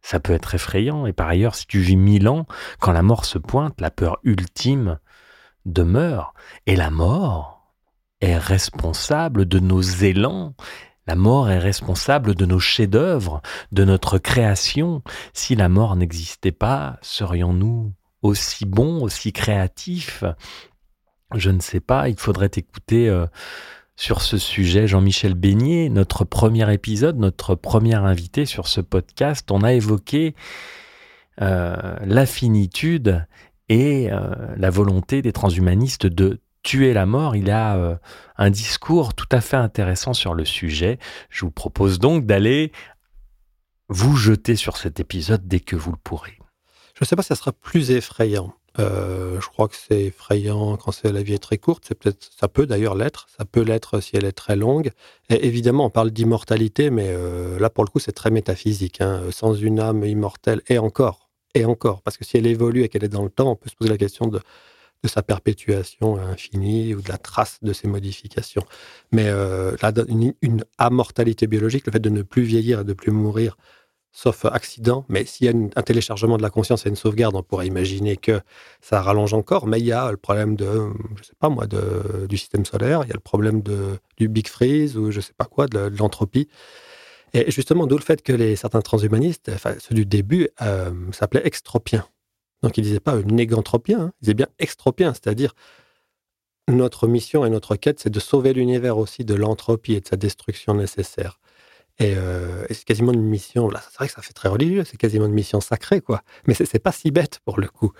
[0.00, 1.04] Ça peut être effrayant.
[1.04, 2.46] Et par ailleurs, si tu vis mille ans,
[2.80, 4.98] quand la mort se pointe, la peur ultime
[5.66, 6.32] demeure.
[6.66, 7.74] Et la mort
[8.22, 10.54] est responsable de nos élans.
[11.06, 13.42] La mort est responsable de nos chefs-d'œuvre,
[13.72, 15.02] de notre création.
[15.34, 17.92] Si la mort n'existait pas, serions-nous
[18.22, 20.24] aussi bons, aussi créatifs?
[21.34, 23.26] Je ne sais pas, il faudrait écouter euh,
[23.96, 29.50] sur ce sujet Jean-Michel Beignet, notre premier épisode, notre premier invité sur ce podcast.
[29.50, 30.34] On a évoqué
[31.40, 33.26] euh, la finitude
[33.68, 37.36] et euh, la volonté des transhumanistes de tuer la mort.
[37.36, 37.98] Il a
[38.36, 40.98] un discours tout à fait intéressant sur le sujet.
[41.30, 42.72] Je vous propose donc d'aller
[43.88, 46.38] vous jeter sur cet épisode dès que vous le pourrez.
[46.94, 48.57] Je ne sais pas si ça sera plus effrayant.
[48.78, 51.84] Euh, je crois que c'est effrayant quand la vie est très courte.
[51.86, 53.26] C'est peut-être, ça peut d'ailleurs l'être.
[53.36, 54.90] Ça peut l'être si elle est très longue.
[55.30, 59.00] Et évidemment, on parle d'immortalité, mais euh, là pour le coup, c'est très métaphysique.
[59.00, 59.22] Hein.
[59.30, 63.04] Sans une âme immortelle, et encore, et encore, parce que si elle évolue et qu'elle
[63.04, 64.40] est dans le temps, on peut se poser la question de,
[65.02, 68.64] de sa perpétuation infinie ou de la trace de ses modifications.
[69.12, 69.76] Mais euh,
[70.08, 73.56] une, une, amortalité biologique, le fait de ne plus vieillir et de plus mourir,
[74.18, 75.04] sauf accident.
[75.08, 78.16] Mais s'il y a un téléchargement de la conscience et une sauvegarde, on pourrait imaginer
[78.16, 78.40] que
[78.80, 79.68] ça rallonge encore.
[79.68, 83.02] Mais il y a le problème de, je sais pas moi, de, du système solaire,
[83.04, 85.78] il y a le problème de, du big freeze ou je sais pas quoi, de,
[85.96, 86.48] l'entropie.
[87.32, 91.46] Et justement, d'où le fait que les, certains transhumanistes, enfin ceux du début, euh, s'appelaient
[91.46, 92.04] extropiens.
[92.64, 95.54] Donc ils disaient pas négantropien, hein, ils disaient bien extropiens, c'est-à-dire
[96.66, 100.16] notre mission et notre quête, c'est de sauver l'univers aussi de l'entropie et de sa
[100.16, 101.38] destruction nécessaire.
[102.00, 104.84] Et, euh, et c'est quasiment une mission, là, c'est vrai que ça fait très religieux,
[104.84, 106.22] c'est quasiment une mission sacrée, quoi.
[106.46, 107.92] Mais c'est pas si bête pour le coup.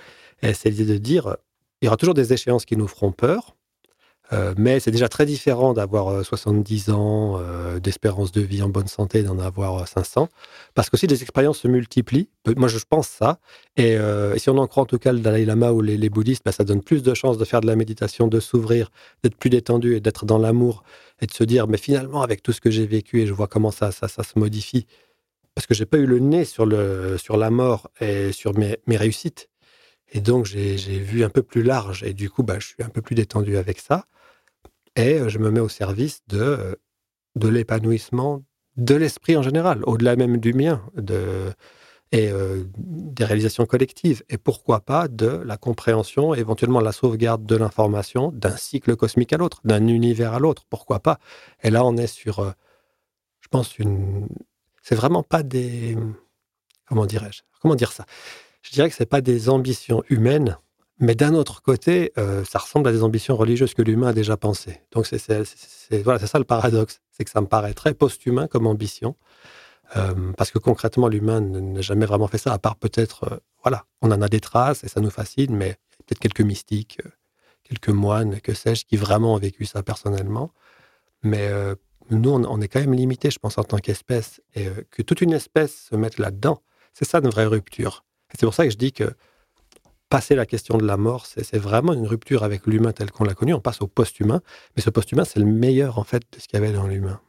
[0.43, 1.37] C'est l'idée de dire,
[1.83, 3.57] il y aura toujours des échéances qui nous feront peur,
[4.33, 8.69] euh, mais c'est déjà très différent d'avoir euh, 70 ans euh, d'espérance de vie en
[8.69, 10.29] bonne santé d'en avoir euh, 500,
[10.75, 12.29] parce qu'aussi les expériences se multiplient.
[12.57, 13.39] Moi, je pense ça.
[13.77, 16.45] Et, euh, si on en croit en tout cas le Dalai Lama ou les, bouddhistes,
[16.45, 18.91] bah, ça donne plus de chances de faire de la méditation, de s'ouvrir,
[19.23, 20.83] d'être plus détendu et d'être dans l'amour
[21.21, 23.49] et de se dire, mais finalement, avec tout ce que j'ai vécu et je vois
[23.49, 24.87] comment ça, ça, se modifie,
[25.55, 28.79] parce que j'ai pas eu le nez sur, le, sur la mort et sur mes,
[28.87, 29.49] mes réussites.
[30.13, 32.03] Et donc, j'ai vu un peu plus large.
[32.03, 34.07] Et du coup, bah, je suis un peu plus détendu avec ça.
[34.97, 36.75] Et euh, je me mets au service de, euh,
[37.37, 38.43] de l'épanouissement
[38.77, 41.53] de l'esprit en général, au-delà même du mien, de,
[42.13, 44.23] et euh, des réalisations collectives.
[44.29, 49.37] Et pourquoi pas de la compréhension, éventuellement la sauvegarde de l'information d'un cycle cosmique à
[49.37, 50.65] l'autre, d'un univers à l'autre.
[50.71, 51.19] Pourquoi pas
[51.63, 52.55] Et là, on est sur,
[53.41, 54.29] je pense, une.
[54.81, 55.99] C'est vraiment pas des.
[56.87, 58.07] Comment dirais-je Comment dire ça?
[58.63, 60.59] Je dirais que c'est pas des ambitions humaines,
[61.01, 64.37] mais d'un autre côté, euh, ça ressemble à des ambitions religieuses que l'humain a déjà
[64.37, 64.81] pensées.
[64.91, 69.15] Donc c'est ça le paradoxe, c'est que ça me paraît très post-humain comme ambition,
[69.97, 73.85] euh, parce que concrètement l'humain n'a jamais vraiment fait ça, à part peut-être, euh, voilà,
[74.03, 77.01] on en a des traces et ça nous fascine, mais peut-être quelques mystiques,
[77.63, 80.51] quelques moines, que sais-je, qui vraiment ont vécu ça personnellement.
[81.23, 81.51] Mais
[82.11, 85.33] nous, on, est quand même limité, je pense, en tant qu'espèce, et que toute une
[85.33, 86.63] espèce se mette là-dedans,
[86.95, 88.05] c'est ça une vraie rupture.
[88.39, 89.13] C'est pour ça que je dis que
[90.09, 93.35] passer la question de la mort, c'est vraiment une rupture avec l'humain tel qu'on l'a
[93.35, 93.55] connu.
[93.55, 94.41] On passe au post-humain,
[94.77, 97.21] mais ce post-humain, c'est le meilleur en fait de ce qu'il y avait dans l'humain.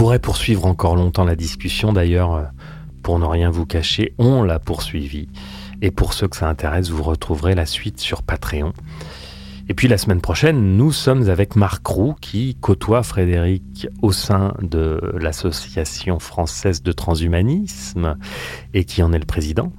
[0.00, 1.92] Pourrait poursuivre encore longtemps la discussion.
[1.92, 2.44] D'ailleurs, euh,
[3.02, 5.28] pour ne rien vous cacher, on l'a poursuivi.
[5.82, 8.72] Et pour ceux que ça intéresse, vous retrouverez la suite sur Patreon.
[9.68, 14.54] Et puis la semaine prochaine, nous sommes avec Marc Roux qui côtoie Frédéric au sein
[14.62, 18.16] de l'Association française de transhumanisme
[18.72, 19.70] et qui en est le président.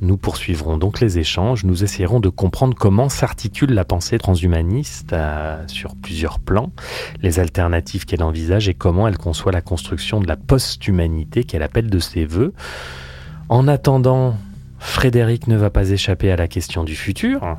[0.00, 5.62] Nous poursuivrons donc les échanges, nous essayerons de comprendre comment s'articule la pensée transhumaniste euh,
[5.66, 6.70] sur plusieurs plans,
[7.20, 11.90] les alternatives qu'elle envisage et comment elle conçoit la construction de la post-humanité qu'elle appelle
[11.90, 12.52] de ses voeux.
[13.48, 14.36] En attendant,
[14.78, 17.58] Frédéric ne va pas échapper à la question du futur.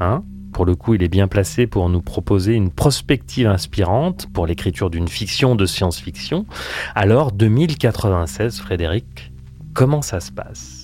[0.00, 0.22] Hein
[0.54, 4.88] pour le coup, il est bien placé pour nous proposer une prospective inspirante pour l'écriture
[4.88, 6.46] d'une fiction de science-fiction.
[6.94, 9.32] Alors, 2096, Frédéric,
[9.74, 10.83] comment ça se passe?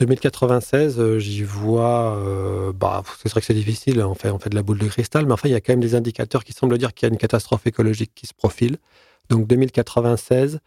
[0.00, 2.16] 2096, euh, j'y vois.
[2.16, 4.02] euh, bah, c'est vrai que c'est difficile.
[4.02, 5.72] On fait, on fait de la boule de cristal, mais enfin, il y a quand
[5.72, 8.78] même des indicateurs qui semblent dire qu'il y a une catastrophe écologique qui se profile.
[9.28, 10.60] Donc 2096,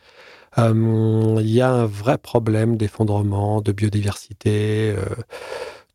[0.60, 4.96] euh, il y a un vrai problème d'effondrement, de biodiversité,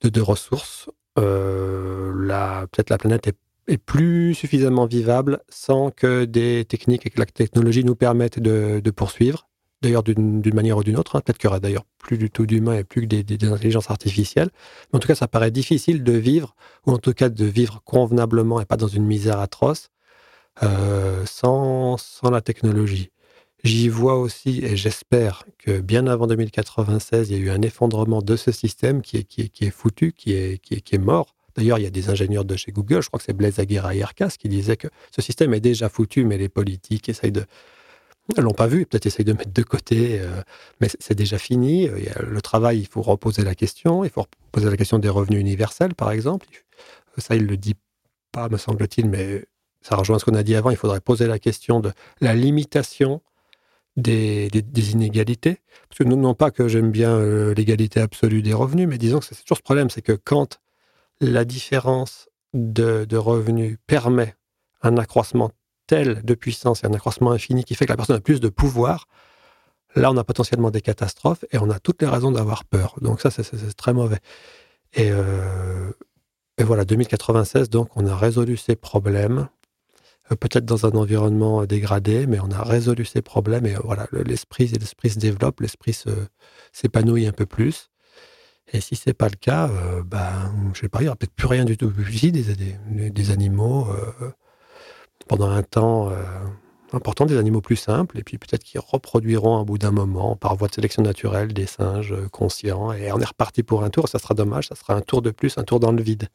[0.02, 0.90] de, ressources.
[1.14, 3.36] Peut-être la planète est,
[3.84, 9.47] plus suffisamment vivable sans que des techniques et que la technologie nous permettent de poursuivre.
[9.80, 11.14] D'ailleurs, d'une manière ou d'une autre.
[11.16, 11.20] hein.
[11.20, 14.50] Peut-être qu'il y aura d'ailleurs plus du tout d'humains et plus que des, intelligences artificielles.
[14.92, 16.56] Mais en tout cas, ça paraît difficile de vivre,
[16.86, 19.90] ou en tout cas de vivre convenablement et pas dans une misère atroce,
[20.62, 23.10] euh, sans, sans la technologie.
[23.64, 28.22] J'y vois aussi, et j'espère que bien avant 2096, il y a eu un effondrement
[28.22, 30.94] de ce système qui est, qui est, qui est foutu, qui est, qui est, qui
[30.94, 31.34] est mort.
[31.56, 33.86] D'ailleurs, il y a des ingénieurs de chez Google, je crois que c'est Blaise Aguirre
[33.86, 37.44] Ayerkas, qui disait que ce système est déjà foutu, mais les politiques essayent de...
[38.36, 40.42] Elles l'ont pas vu, peut-être essayent de mettre de côté, euh,
[40.80, 41.88] mais c'est- déjà fini.
[42.20, 44.04] Le travail, il faut reposer la question.
[44.04, 46.46] Il faut reposer la question des revenus universels, par exemple.
[47.16, 47.74] Ça, il le dit
[48.32, 49.46] pas, me semble-t-il, mais
[49.80, 50.70] ça rejoint ce qu'on a dit avant.
[50.70, 53.22] Il faudrait poser la question de la limitation
[53.96, 54.48] des
[54.92, 55.58] inégalités.
[55.88, 59.18] Parce que non, non pas que j'aime bien euh, l'égalité absolue des revenus, mais disons
[59.18, 60.60] que c'est toujours ce problème, c'est que quand
[61.20, 64.36] la différence de, de revenus permet
[64.82, 65.50] un accroissement
[65.94, 69.06] de puissance et un accroissement infini qui fait que la personne a plus de pouvoir,
[69.94, 72.94] là, on a potentiellement des catastrophes et on a toutes les raisons d'avoir peur.
[73.00, 74.18] Donc ça, c'est- très mauvais.
[74.94, 75.90] Et, euh,
[76.60, 79.48] voilà, 2096, donc on a résolu ces problèmes,
[80.32, 84.06] euh, peut-être dans un environnement dégradé, mais on a résolu ces problèmes et euh, voilà,
[84.12, 85.96] le- l'esprit se développe, l'esprit
[86.72, 87.90] s'épanouit un peu plus.
[88.72, 91.34] Et si c'est pas le cas, euh, ben, je sais pas, il n'y aura peut-être
[91.34, 91.92] plus rien du tout.
[92.12, 92.44] Si, des,
[93.10, 93.88] des, animaux,
[95.28, 96.10] pendant un temps
[96.92, 100.56] important des animaux plus simples, et puis peut-être qu'ils reproduiront à bout d'un moment, par
[100.56, 104.18] voie de sélection naturelle, des singes conscients, et on est reparti pour un tour, ça
[104.18, 106.28] sera dommage, ça sera un tour de plus, un tour dans le vide.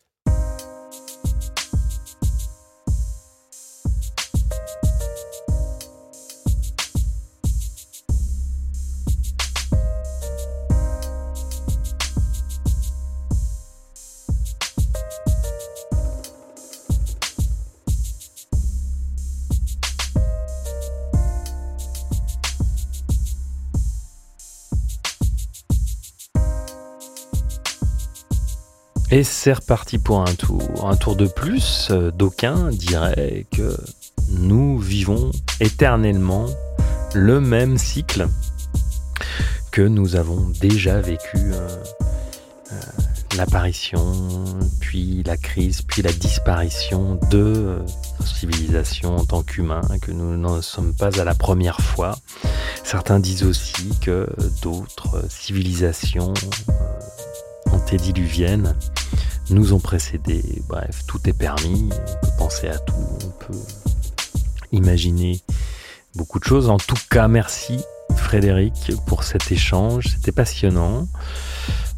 [29.15, 30.89] Et c'est reparti pour un tour.
[30.89, 33.77] Un tour de plus, euh, d'aucuns diraient que
[34.31, 35.29] nous vivons
[35.59, 36.47] éternellement
[37.13, 38.27] le même cycle
[39.71, 41.37] que nous avons déjà vécu.
[41.37, 41.67] Euh,
[42.71, 42.75] euh,
[43.37, 44.15] l'apparition,
[44.79, 47.83] puis la crise, puis la disparition de
[48.25, 52.17] civilisation en tant qu'humains, que nous n'en sommes pas à la première fois.
[52.83, 54.27] Certains disent aussi que
[54.63, 56.33] d'autres civilisations
[57.93, 58.75] antédiluviennes
[59.51, 60.63] nous ont précédés.
[60.67, 62.93] Bref, tout est permis, on peut penser à tout,
[63.23, 63.59] on peut
[64.71, 65.39] imaginer
[66.15, 66.69] beaucoup de choses.
[66.69, 67.79] En tout cas, merci
[68.15, 71.07] Frédéric pour cet échange, c'était passionnant.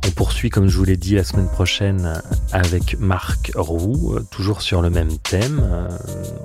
[0.06, 4.82] On poursuit, comme je vous l'ai dit, la semaine prochaine avec Marc Roux, toujours sur
[4.82, 5.62] le même thème.
[5.64, 5.88] Euh,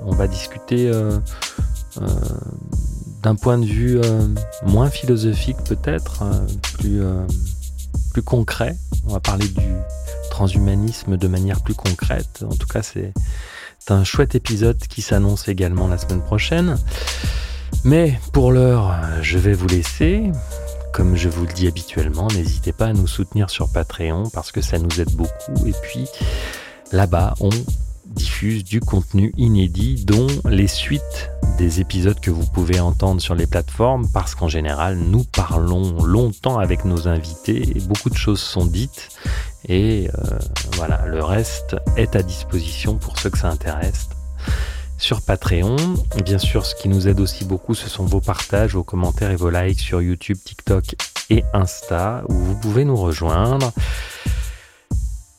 [0.05, 1.19] on va discuter euh,
[2.01, 2.07] euh,
[3.21, 3.99] d'un point de vue
[4.65, 6.23] moins philosophique peut-être,
[6.79, 7.01] plus,
[8.11, 8.75] plus concret.
[9.07, 9.73] On va parler du
[10.29, 12.43] transhumanisme de manière plus concrète.
[12.49, 13.13] En tout cas, c'est
[13.89, 16.77] un chouette épisode qui s'annonce également la semaine prochaine.
[17.83, 20.31] Mais pour l'heure, je vais vous laisser.
[20.93, 24.61] Comme je vous le dis habituellement, n'hésitez pas à nous soutenir sur Patreon parce que
[24.61, 25.65] ça nous aide beaucoup.
[25.65, 26.07] Et puis
[26.91, 27.49] là-bas, on
[28.11, 33.47] diffuse du contenu inédit, dont les suites des épisodes que vous pouvez entendre sur les
[33.47, 39.09] plateformes, parce qu'en général, nous parlons longtemps avec nos invités, beaucoup de choses sont dites,
[39.67, 40.39] et euh,
[40.73, 44.09] voilà, le reste est à disposition pour ceux que ça intéresse
[45.01, 45.75] sur Patreon.
[46.23, 49.35] bien sûr, ce qui nous aide aussi beaucoup, ce sont vos partages, vos commentaires et
[49.35, 50.95] vos likes sur YouTube, TikTok
[51.31, 53.73] et Insta, où vous pouvez nous rejoindre.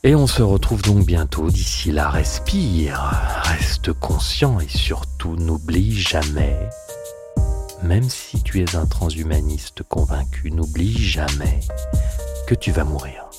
[0.05, 1.49] Et on se retrouve donc bientôt.
[1.49, 2.99] D'ici là, respire,
[3.43, 6.59] reste conscient et surtout n'oublie jamais,
[7.83, 11.61] même si tu es un transhumaniste convaincu, n'oublie jamais
[12.47, 13.32] que tu vas mourir.